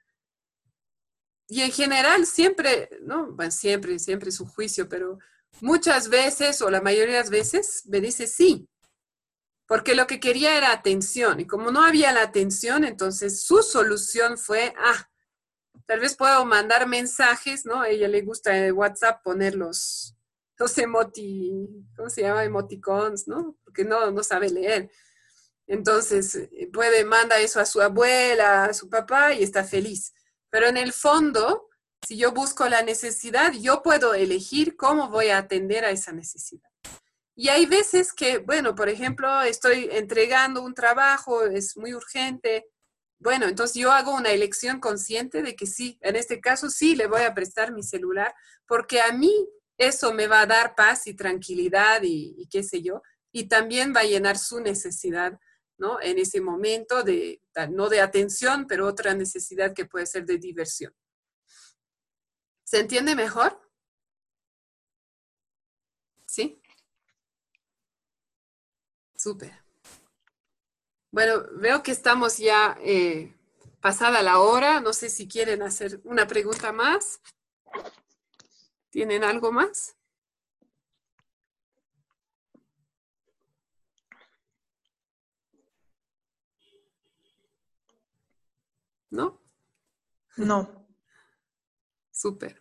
[1.49, 3.33] Y en general siempre, ¿no?
[3.33, 5.19] Bueno, siempre, siempre es un juicio, pero
[5.61, 8.69] muchas veces o la mayoría de las veces me dice sí,
[9.67, 11.41] porque lo que quería era atención.
[11.41, 15.09] Y como no había la atención, entonces su solución fue, ah,
[15.89, 17.81] Tal vez puedo mandar mensajes, ¿no?
[17.81, 20.15] A ella le gusta en WhatsApp poner los,
[20.59, 22.45] los emoti, ¿cómo se llama?
[22.45, 23.57] Emoticons, ¿no?
[23.65, 24.91] Porque no, no sabe leer.
[25.67, 30.15] Entonces, eh, puede, manda eso a su abuela, a su papá y está feliz.
[30.51, 31.69] Pero en el fondo,
[32.07, 36.69] si yo busco la necesidad, yo puedo elegir cómo voy a atender a esa necesidad.
[37.37, 42.67] Y hay veces que, bueno, por ejemplo, estoy entregando un trabajo, es muy urgente,
[43.21, 47.09] bueno, entonces yo hago una elección consciente de que sí, en este caso sí le
[47.09, 48.33] voy a prestar mi celular,
[48.67, 49.49] porque a mí
[49.79, 53.01] eso me va a dar paz y tranquilidad y, qué sé yo,
[53.33, 55.39] y también va a llenar su necesidad,
[55.79, 56.01] ¿no?
[56.01, 60.93] En ese momento de, no de atención, pero otra necesidad que puede ser de diversión.
[62.65, 63.59] ¿Se entiende mejor?
[66.27, 66.61] ¿Sí?
[69.15, 69.65] Súper.
[71.11, 73.35] Bueno, veo que estamos ya eh,
[73.81, 74.81] pasada la hora.
[74.81, 77.21] No sé si quieren hacer una pregunta más.
[78.99, 79.97] ¿Tienen algo más?
[89.09, 89.41] ¿No?
[90.37, 90.89] No.
[92.11, 92.61] Súper.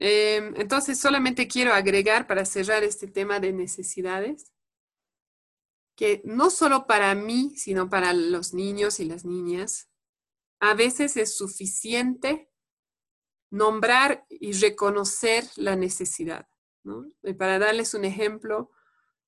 [0.00, 4.52] Em, entonces, solamente quiero agregar para cerrar este tema de necesidades
[5.94, 9.88] que no solo para mí, sino para los niños y las niñas,
[10.58, 12.49] a veces es suficiente
[13.50, 16.46] nombrar y reconocer la necesidad.
[17.38, 18.70] para darles un ejemplo,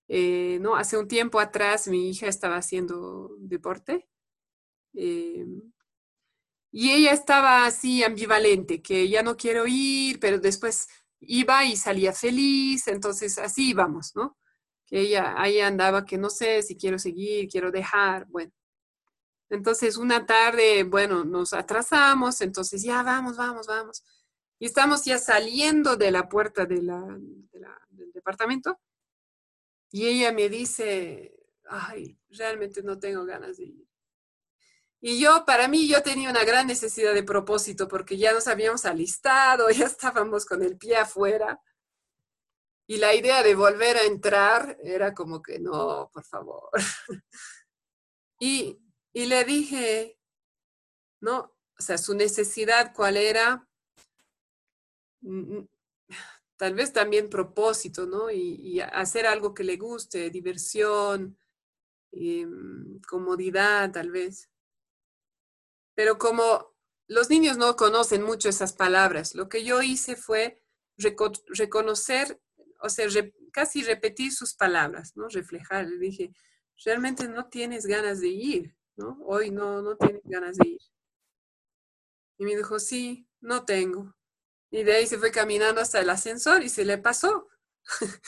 [0.08, 0.76] eh, ¿no?
[0.76, 4.08] hace un tiempo atrás mi hija estaba haciendo deporte
[4.94, 5.46] eh,
[6.70, 10.88] y ella estaba así ambivalente, que ya no quiero ir, pero después
[11.20, 14.36] iba y salía feliz, entonces así íbamos, ¿no?
[14.92, 18.52] ella ahí andaba que no sé si quiero seguir, quiero dejar, bueno.
[19.52, 24.02] Entonces una tarde, bueno, nos atrasamos, entonces ya vamos, vamos, vamos.
[24.58, 26.88] Y estamos ya saliendo de la puerta del
[28.14, 28.80] departamento
[29.90, 31.34] y ella me dice,
[31.68, 33.86] ay, realmente no tengo ganas de ir.
[35.02, 38.86] Y yo, para mí, yo tenía una gran necesidad de propósito porque ya nos habíamos
[38.86, 41.60] alistado, ya estábamos con el pie afuera.
[42.86, 46.70] Y la idea de volver a entrar era como que no, por favor.
[48.40, 48.81] y,
[49.14, 50.18] le dije,
[51.20, 51.54] ¿no?
[51.78, 53.68] O sea, su necesidad, ¿cuál era?
[55.20, 55.68] Mm, mm,
[56.56, 58.30] tal vez también propósito, ¿no?
[58.30, 61.36] Y, hacer algo que le guste, diversión,
[62.12, 64.48] em, comodidad, tal vez.
[65.94, 66.74] Pero como
[67.08, 70.62] los niños no conocen mucho esas palabras, lo que yo hice fue
[70.96, 72.40] reconocer,
[72.80, 73.06] o sea,
[73.52, 75.28] casi repetir sus palabras, ¿no?
[75.28, 75.86] Reflejar.
[75.86, 76.32] Le dije,
[76.84, 79.18] realmente no tienes ganas de ir, ¿no?
[79.24, 80.80] Hoy no, no tienes ganas de ir.
[82.38, 84.14] Y me dijo, sí, no tengo.
[84.70, 87.48] Y de ahí se fue caminando hasta el ascensor y se le pasó.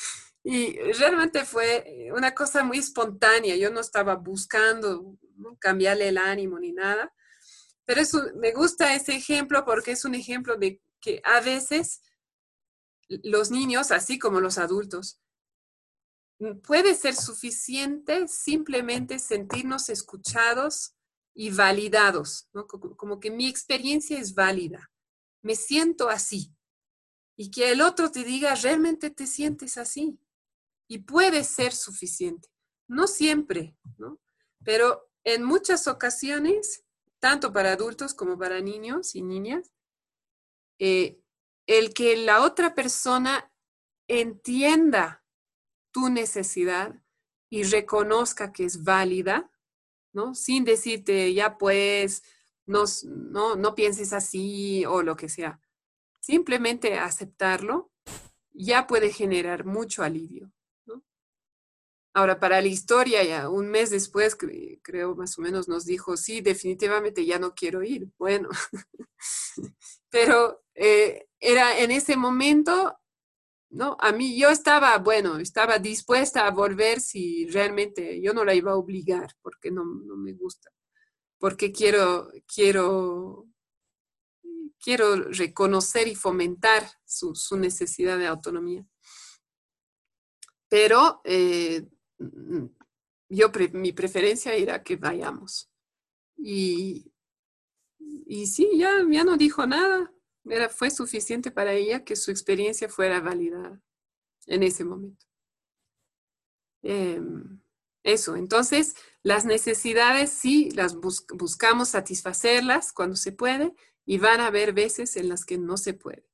[0.45, 3.57] y realmente fue una cosa muy espontánea.
[3.57, 5.17] Yo no estaba buscando
[5.59, 7.13] cambiarle el ánimo ni nada.
[7.87, 8.03] Pero
[8.37, 12.03] me gusta ese ejemplo porque es un ejemplo de que a veces
[13.09, 15.21] los niños, así como los adultos,
[16.63, 20.95] puede ser suficiente simplemente sentirnos escuchados
[21.35, 22.49] y validados,
[22.97, 24.91] como, que mi experiencia es válida,
[25.43, 26.55] me siento así.
[27.37, 30.21] Y que el otro te diga, realmente te sientes así.
[30.87, 32.49] Y puede ser suficiente.
[32.87, 33.77] No siempre.
[34.63, 36.85] Pero en muchas ocasiones,
[37.19, 39.73] tanto para adultos como para niños y niñas,
[40.79, 41.21] eh,
[41.67, 43.51] el que la otra persona
[44.07, 45.24] entienda
[45.95, 47.01] tu necesidad
[47.49, 49.49] y reconozca que es válida,
[50.13, 50.35] ¿no?
[50.35, 52.25] Sin decirte, ya pues,
[52.67, 55.61] no, no, no pienses así o lo que sea.
[56.21, 57.93] Simplemente aceptarlo
[58.53, 60.51] ya puede generar mucho alivio.
[62.17, 64.37] Ahora, para la historia, ya un mes después,
[64.83, 68.09] creo más o menos, nos dijo, sí, definitivamente ya no quiero ir.
[68.19, 68.49] Bueno,
[70.11, 72.97] pero eh, era en ese momento
[73.75, 73.97] ¿no?
[74.01, 78.71] A mí yo estaba, bueno, estaba dispuesta a volver si realmente yo no la iba
[78.73, 80.71] a obligar, porque no, me gusta,
[81.39, 83.49] porque quiero, quiero,
[84.81, 88.87] quiero reconocer y fomentar su, necesidad de autonomía.
[90.69, 91.85] Pero eh,
[93.29, 95.69] yo, mi preferencia era que vayamos.
[96.37, 97.13] Y,
[97.99, 100.14] y sí, ya, ya no dijo nada,
[100.47, 103.81] era, fue suficiente para ella que su experiencia fuera validada
[104.47, 105.27] en ese momento.
[106.83, 107.61] Em,
[108.03, 113.73] eso, entonces las necesidades sí las buscamos satisfacerlas cuando se puede
[114.05, 116.29] y van a haber veces en las que no se puede.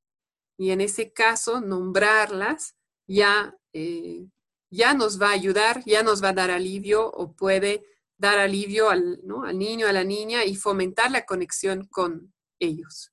[0.59, 2.75] Y en ese caso, nombrarlas
[3.07, 4.27] ya, eh,
[4.71, 7.85] ya nos va a ayudar, ya nos va a dar alivio o puede
[8.19, 13.13] dar alivio al, al niño, a la niña y fomentar la conexión con ellos.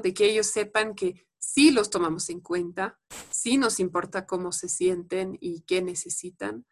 [0.00, 2.98] De que ellos sepan que sí los tomamos en cuenta,
[3.30, 6.64] sí nos importa cómo se sienten y qué necesitan,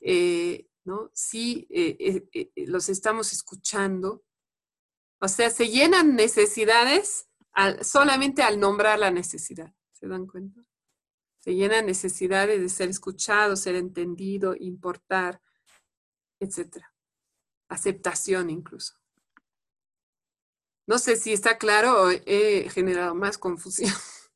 [0.00, 1.10] eh, ¿no?
[1.14, 4.22] Sí eh, eh, los estamos escuchando.
[5.20, 7.28] O sea, se llenan necesidades
[7.82, 9.74] solamente al nombrar la necesidad.
[9.92, 10.64] ¿Se dan cuenta?
[11.40, 15.40] Se llenan necesidades de ser escuchado, ser entendido, importar,
[16.38, 16.84] etc.
[17.68, 18.94] Aceptación incluso.
[20.88, 23.92] No sé si está claro o he generado más confusión.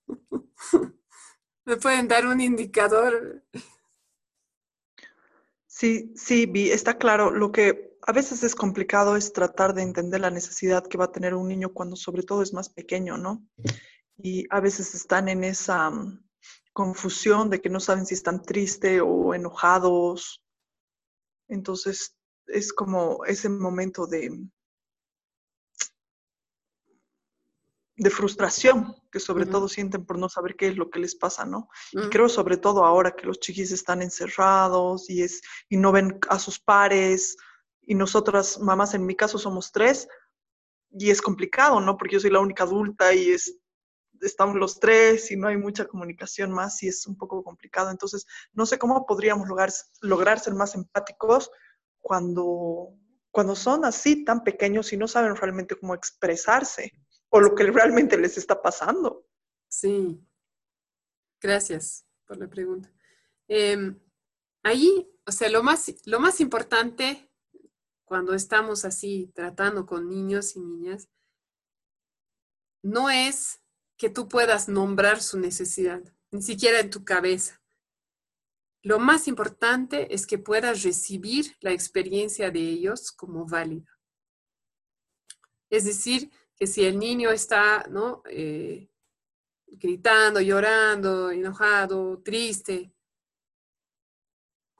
[1.65, 3.43] ¿Me pueden dar un indicador?
[5.67, 7.31] Sí, sí, Vi, está claro.
[7.31, 11.13] Lo que a veces es complicado es tratar de entender la necesidad que va a
[11.13, 13.43] tener un niño cuando sobre todo es más pequeño, ¿no?
[14.19, 16.23] Y a veces están en esa mm,
[16.75, 20.45] confusión de que no saben si están tristes o enojados.
[21.49, 22.15] Entonces
[22.47, 24.51] es como ese momento de,
[27.97, 31.45] de frustración que sobre todo sienten por no saber qué es lo que les pasa,
[31.45, 31.69] ¿no?
[31.93, 32.11] Y mm.
[32.11, 36.39] creo sobre todo ahora que los chiquis están encerrados y, es, y no ven a
[36.39, 37.37] sus pares
[37.83, 40.09] y nosotras, mamás, en mi caso somos tres
[40.91, 41.97] y es complicado, ¿no?
[41.97, 43.59] Porque yo soy la única adulta y es,
[44.21, 47.91] estamos los tres y no hay mucha comunicación más y es un poco complicado.
[47.91, 49.71] Entonces, no sé cómo podríamos lograr,
[50.01, 51.51] lograr ser más empáticos
[52.01, 52.95] cuando,
[53.31, 56.93] cuando son así tan pequeños y no saben realmente cómo expresarse
[57.35, 59.27] o lo que realmente les está pasando.
[59.67, 60.21] Sí,
[61.41, 62.93] gracias por la pregunta.
[63.49, 63.99] Em,
[64.63, 67.31] ahí, o sea, lo más, lo más importante
[68.05, 71.09] cuando estamos así tratando con niños y niñas,
[72.83, 73.63] no es
[73.97, 77.63] que tú puedas nombrar su necesidad, ni siquiera en tu cabeza.
[78.83, 83.99] Lo más importante es que puedas recibir la experiencia de ellos como válida.
[85.71, 86.31] Es decir,
[86.63, 88.23] que si el niño está, ¿no?
[88.31, 88.89] Eh,
[89.67, 92.95] gritando, llorando, enojado, triste,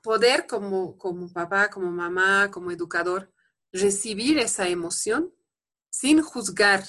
[0.01, 3.33] poder como, como papá, como mamá, como educador,
[3.73, 5.35] recibir esa emoción
[5.89, 6.85] sin juzgar.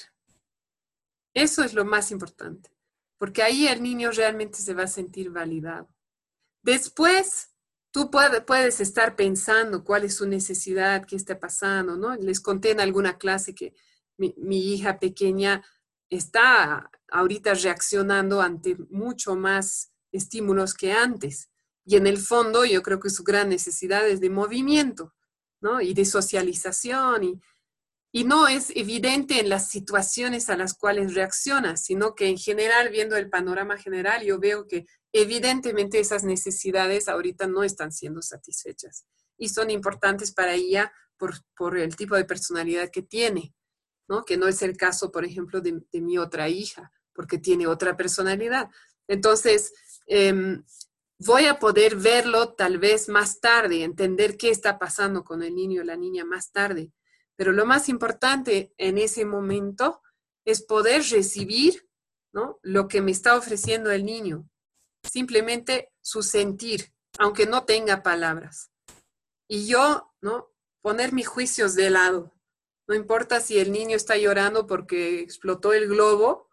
[1.35, 2.71] Eso es lo más importante,
[3.19, 5.89] porque ahí el niño realmente se va a sentir validado.
[6.63, 7.51] Después,
[7.91, 12.15] tú puedes estar pensando cuál es su necesidad, qué está pasando, ¿no?
[12.15, 13.75] Les conté en alguna clase que
[14.17, 15.65] mi, hija pequeña
[16.11, 21.51] está ahorita reaccionando ante mucho más estímulos que antes.
[21.85, 25.15] Y en el fondo yo creo que su gran necesidad es de movimiento,
[25.61, 25.81] ¿no?
[25.81, 27.25] Y de socialización.
[27.25, 27.41] Y,
[28.13, 32.91] y no es evidente en las situaciones a las cuales reacciona, sino que en general,
[32.91, 39.07] viendo el panorama general, yo veo que evidentemente esas necesidades ahorita no están siendo satisfechas
[39.39, 43.55] y son importantes para ella por, por el tipo de personalidad que tiene,
[44.09, 44.25] ¿no?
[44.25, 48.71] Que no es el caso, por ejemplo, de, mi otra hija, porque tiene otra personalidad.
[49.09, 49.73] Entonces,
[50.07, 50.65] em,
[51.19, 55.83] voy a poder verlo tal vez más tarde, entender qué está pasando con el niño
[55.83, 56.93] o la niña más tarde.
[57.37, 60.03] Pero lo más importante en ese momento
[60.45, 61.89] es poder recibir
[62.33, 62.59] ¿no?
[62.63, 64.49] lo que me está ofreciendo el niño,
[65.03, 68.71] simplemente su sentir, aunque no tenga palabras.
[69.49, 70.51] Y yo, ¿no?
[70.83, 72.34] Poner mis juicios de lado.
[72.87, 76.51] No importa si el niño está llorando porque explotó el globo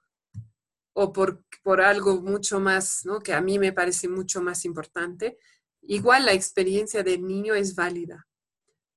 [0.93, 3.19] o por, por algo mucho más, ¿no?
[3.19, 5.37] Que a mí me parece mucho más importante.
[5.81, 8.27] Igual la experiencia del niño es válida.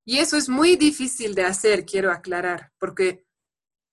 [0.04, 3.26] Y eso es muy difícil de hacer, quiero aclarar, porque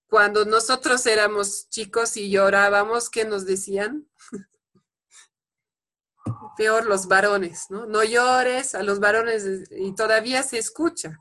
[0.08, 4.10] cuando nosotros éramos chicos y llorábamos, ¿qué nos decían?
[6.58, 7.86] Peor los varones, ¿no?
[7.86, 11.18] No llores a los varones y todavía se escucha.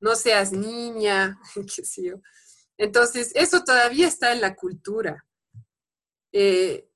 [0.00, 1.38] No seas niña,
[1.74, 2.20] qué sé yo.
[2.76, 5.24] Entonces, eso todavía está en la cultura.
[6.32, 6.88] Eh,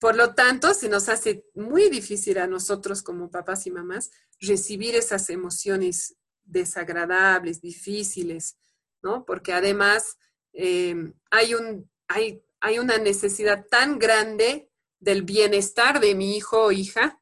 [0.00, 4.96] por lo tanto, se nos hace muy difícil a nosotros como papás y mamás recibir
[4.96, 8.56] esas emociones desagradables, difíciles,
[9.02, 9.24] ¿no?
[9.24, 10.16] Porque además
[10.52, 10.96] eh,
[11.30, 17.20] hay, un, hay, hay una necesidad tan grande del bienestar de mi hijo o hija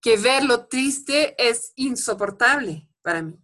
[0.00, 3.38] que verlo triste es insoportable para mí,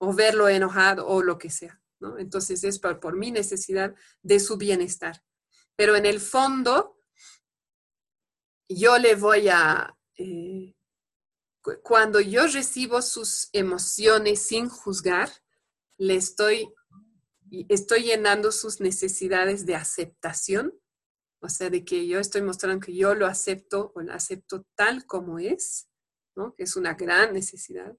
[0.00, 1.80] o verlo enojado o lo que sea.
[2.18, 5.22] Entonces es por, por mi necesidad de su bienestar
[5.80, 7.00] pero en el fondo
[8.68, 10.74] yo le voy a, eh,
[11.82, 15.30] cuando yo recibo sus emociones sin juzgar,
[15.96, 16.70] le estoy,
[17.70, 20.78] estoy llenando sus necesidades de aceptación,
[21.40, 25.06] o sea, de que yo estoy mostrando que yo lo acepto o lo acepto tal
[25.06, 25.88] como es,
[26.36, 26.54] ¿no?
[26.54, 27.96] que es una gran necesidad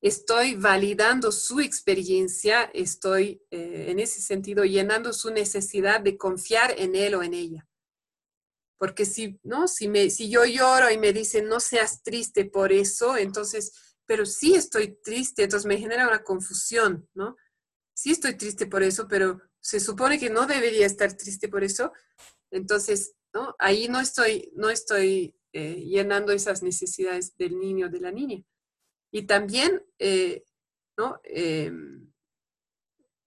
[0.00, 6.94] estoy validando su experiencia, estoy eh, en ese sentido llenando su necesidad de confiar en
[6.94, 7.66] él o en ella.
[8.78, 9.68] Porque si, ¿no?
[9.68, 13.72] si, me, si yo lloro y me dicen, no seas triste por eso, entonces,
[14.06, 17.36] pero sí estoy triste, entonces me genera una confusión, ¿no?
[17.94, 21.92] Sí estoy triste por eso, pero se supone que no debería estar triste por eso.
[22.50, 23.54] Entonces, ¿no?
[23.58, 28.42] Ahí no estoy, no estoy eh, llenando esas necesidades del niño o de la niña.
[29.10, 30.44] Y también, eh,
[30.96, 31.20] ¿no?
[31.24, 32.12] Em,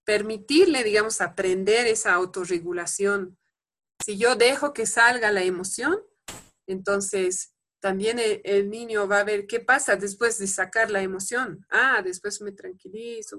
[0.04, 3.38] permitirle, digamos, aprender esa autorregulación.
[4.04, 5.98] Si yo dejo que salga la emoción,
[6.66, 11.66] entonces también el, niño va a ver qué pasa después de sacar la emoción.
[11.70, 13.38] Ah, después me tranquilizo.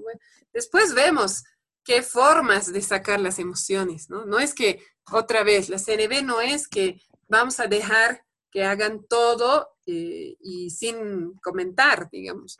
[0.52, 1.42] Después vemos
[1.84, 4.24] qué formas de sacar las emociones, ¿no?
[4.24, 9.06] No es que, otra vez, la CNB no es que vamos a dejar que hagan
[9.06, 12.58] todo eh, y sin comentar, digamos,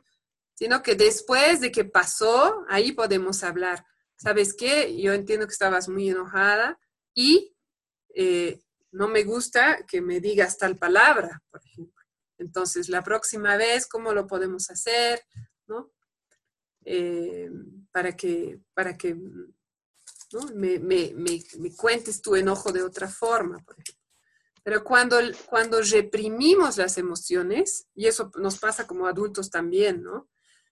[0.54, 3.84] sino que después de que pasó, ahí podemos hablar.
[4.16, 4.96] ¿Sabes qué?
[5.00, 6.78] Yo entiendo que estabas muy enojada
[7.14, 7.54] y
[8.14, 12.02] eh, no me gusta que me digas tal palabra, por ejemplo.
[12.38, 15.22] Entonces, la próxima vez, ¿cómo lo podemos hacer?
[15.66, 15.92] ¿No?
[16.84, 17.50] Eh,
[17.92, 19.14] para que, para que
[20.54, 24.05] me, me, me, cuentes tu enojo de otra forma, por ejemplo.
[24.66, 30.28] Pero cuando, cuando reprimimos las emociones, y eso nos pasa como adultos también, ¿no?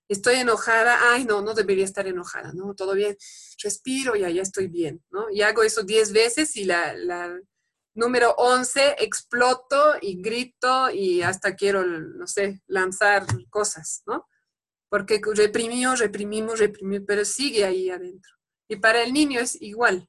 [0.09, 2.75] Estoy enojada, ay, no, no debería estar enojada, ¿no?
[2.75, 3.17] Todo bien,
[3.63, 5.31] respiro y allá estoy bien, ¿no?
[5.31, 7.39] Y hago eso 10 veces y la, la
[7.95, 14.27] número 11 exploto y grito y hasta quiero, no sé, lanzar cosas, ¿no?
[14.89, 18.33] Porque reprimimos, reprimimos, reprimimos, pero sigue ahí adentro.
[18.69, 20.09] Y para el niño es igual.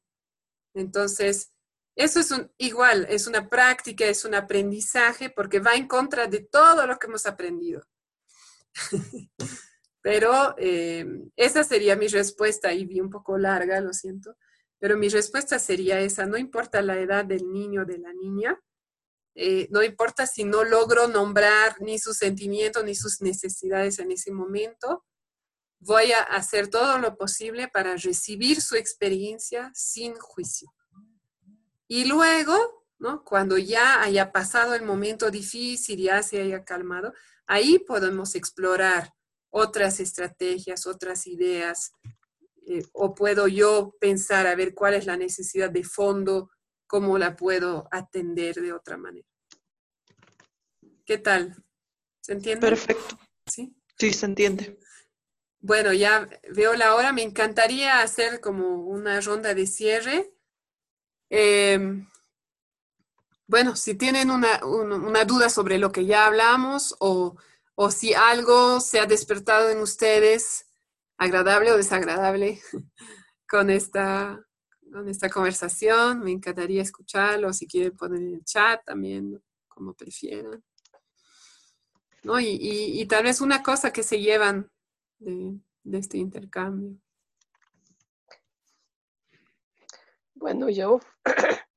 [0.74, 1.52] Entonces,
[1.96, 6.40] eso es un, igual, es una práctica, es un aprendizaje porque va en contra de
[6.40, 7.84] todo lo que hemos aprendido.
[10.02, 14.38] pero eh, esa sería mi respuesta y vi un poco larga, lo siento,
[14.78, 18.60] pero mi respuesta sería esa, no importa la edad del niño o de la niña,
[19.34, 24.32] eh, no importa si no logro nombrar ni sus sentimientos ni sus necesidades en ese
[24.32, 25.04] momento,
[25.80, 30.72] voy a hacer todo lo posible para recibir su experiencia sin juicio.
[31.88, 33.24] Y luego, ¿no?
[33.24, 37.14] Cuando ya haya pasado el momento difícil, ya se haya calmado,
[37.46, 39.14] ahí podemos explorar
[39.50, 41.92] otras estrategias, otras ideas
[42.68, 46.50] eh, o puedo yo pensar a ver cuál es la necesidad de fondo,
[46.88, 49.28] cómo la puedo atender de otra manera.
[51.06, 51.56] ¿Qué tal?
[52.22, 52.68] ¿Se entiende?
[52.68, 53.20] Perfecto.
[53.46, 53.76] Sí.
[53.98, 54.80] Sí, se entiende.
[55.60, 57.14] Bueno, ya veo la hora.
[57.14, 60.34] Me encantaría hacer como una ronda de cierre.
[61.30, 62.10] Em,
[63.48, 64.60] bueno, si tienen una,
[65.26, 67.36] duda sobre lo que ya hablamos o,
[67.76, 70.66] o si algo se ha despertado en ustedes,
[71.18, 72.62] agradable o desagradable,
[73.50, 74.44] con esta,
[74.92, 77.54] con esta conversación, me encantaría escucharlo.
[77.54, 80.64] Si quieren poner en el chat también, como prefieran.
[82.24, 82.40] ¿no?
[82.40, 84.70] Y, tal vez una cosa que se llevan
[85.20, 85.60] de,
[85.94, 86.98] este intercambio.
[90.46, 91.00] Bueno, yo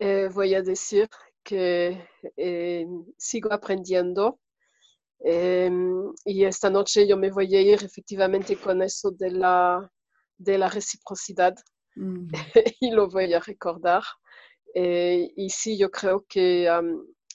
[0.00, 1.08] eh, voy a decir
[1.44, 2.84] que eh,
[3.16, 4.40] sigo aprendiendo
[5.20, 9.88] em, y esta noche yo me voy a ir efectivamente con eso de la,
[10.36, 11.54] de la reciprocidad
[11.94, 12.26] mm.
[12.80, 14.02] y lo voy a recordar.
[14.74, 16.68] Eh, y sí, yo creo que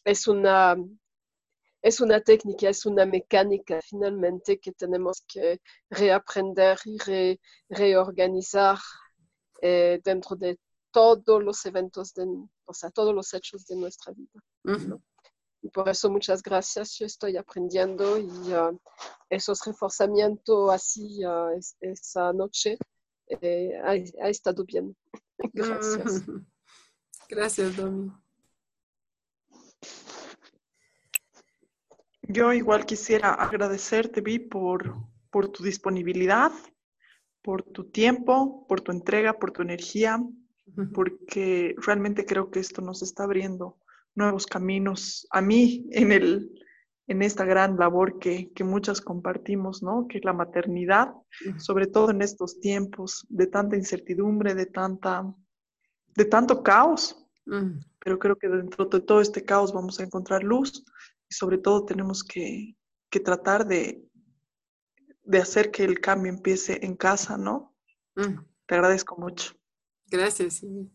[0.03, 0.75] es una
[1.81, 7.39] es una técnica, es una mecánica finalmente que tenemos que reaprender y
[7.69, 8.77] reorganizar
[9.61, 10.59] eh, dentro de
[10.91, 12.25] todos los eventos, de,
[12.65, 14.99] o sea, todos los hechos de nuestra vida.
[15.61, 18.79] Y por eso muchas gracias, yo estoy aprendiendo y uh,
[19.29, 22.77] esos reforzamientos así uh, esa noche
[23.27, 23.91] eh, ha,
[24.25, 24.95] ha, estado bien.
[25.53, 26.23] gracias.
[27.29, 28.09] Gracias, Domi.
[32.21, 34.95] Yo igual quisiera agradecerte, Vi, por,
[35.29, 36.51] por tu disponibilidad,
[37.47, 40.21] por tu tiempo, por tu entrega, por tu energía,
[40.93, 43.77] porque realmente creo que esto nos está abriendo
[44.15, 46.51] nuevos caminos a mí en, el,
[47.07, 50.09] en esta gran labor que, que muchas compartimos, ¿no?
[50.09, 51.13] Que es la maternidad,
[51.55, 55.33] sobre todo en estos tiempos de tanta incertidumbre, de, tanta,
[56.17, 57.15] de tanto caos.
[58.03, 60.83] Pero creo que dentro de todo este caos vamos a encontrar luz
[61.29, 62.75] y sobre todo tenemos que,
[63.23, 64.03] tratar de,
[65.27, 67.75] de, hacer que el cambio empiece en casa, ¿no?
[68.15, 68.43] Mm.
[68.65, 69.53] Te agradezco mucho.
[70.07, 70.55] Gracias.
[70.55, 70.91] Sí.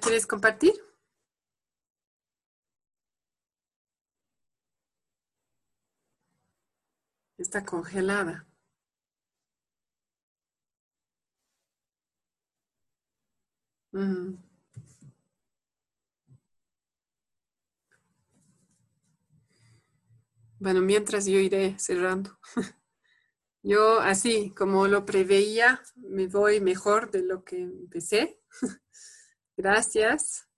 [0.00, 0.72] ¿quieres compartir?
[7.36, 8.47] Está congelada.
[13.98, 14.38] Mm.
[20.60, 22.38] Bueno, mientras yo iré cerrando.
[23.64, 28.40] Yo así como lo preveía, me voy mejor de lo que empecé.
[29.56, 30.48] Gracias.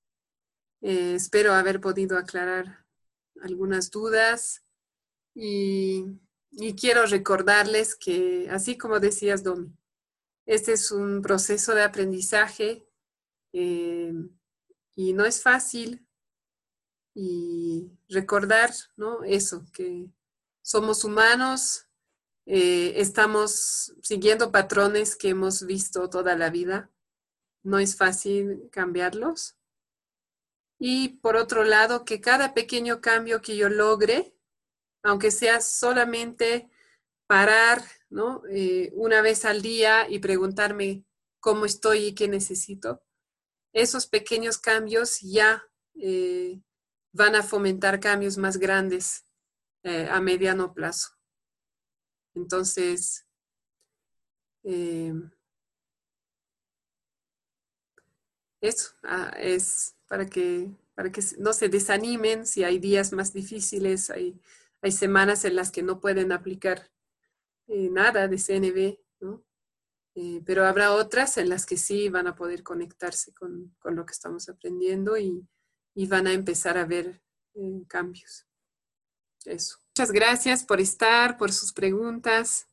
[0.83, 2.87] Eh, espero haber podido aclarar
[3.43, 4.65] algunas dudas
[5.35, 6.05] y
[6.53, 9.73] y quiero recordarles que, así como decías, Domi,
[10.47, 12.90] este es un proceso de aprendizaje
[13.53, 14.13] eh,
[14.95, 16.07] y no es fácil.
[17.15, 19.25] Y recordar, ¿no?
[19.25, 20.09] Eso, que
[20.63, 21.87] somos humanos,
[22.47, 26.91] eh, estamos siguiendo patrones que hemos visto toda la vida.
[27.63, 29.57] No es fácil cambiarlos.
[30.79, 34.35] Y por otro lado, que cada pequeño cambio que yo logre,
[35.03, 36.71] aunque sea solamente
[37.27, 38.43] parar ¿no?
[38.51, 41.05] Eh, una vez al día y preguntarme
[41.39, 43.03] cómo estoy y qué necesito,
[43.73, 45.63] esos pequeños cambios ya
[45.95, 46.61] eh,
[47.13, 49.25] van a fomentar cambios más grandes
[49.83, 51.11] eh, a mediano plazo.
[52.35, 53.27] Entonces,
[58.61, 64.11] eso ah, es para que, para que no se desanimen si hay días más difíciles,
[64.11, 64.41] hay
[64.83, 66.91] hay semanas en las que no pueden aplicar
[67.69, 69.01] eh, nada de ¿no?
[70.15, 74.13] Eh, pero habrá otras en las que sí van a poder conectarse con, lo que
[74.13, 75.47] estamos aprendiendo y,
[76.09, 77.23] van a empezar a ver
[77.55, 78.47] eh, cambios.
[79.45, 79.79] Eso.
[79.91, 82.69] Muchas gracias por estar, por sus preguntas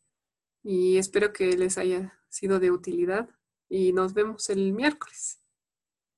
[0.64, 3.30] y espero que les haya sido de utilidad
[3.70, 5.40] y nos vemos el miércoles.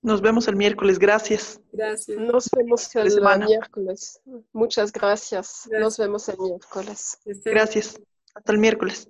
[0.01, 1.59] Nos vemos el miércoles, gracias.
[1.73, 2.17] Gracias.
[2.17, 4.21] Nos vemos el miércoles.
[4.53, 5.67] Muchas gracias.
[5.71, 7.17] Nos vemos el miércoles.
[7.43, 7.99] Gracias.
[8.33, 9.09] Hasta el miércoles.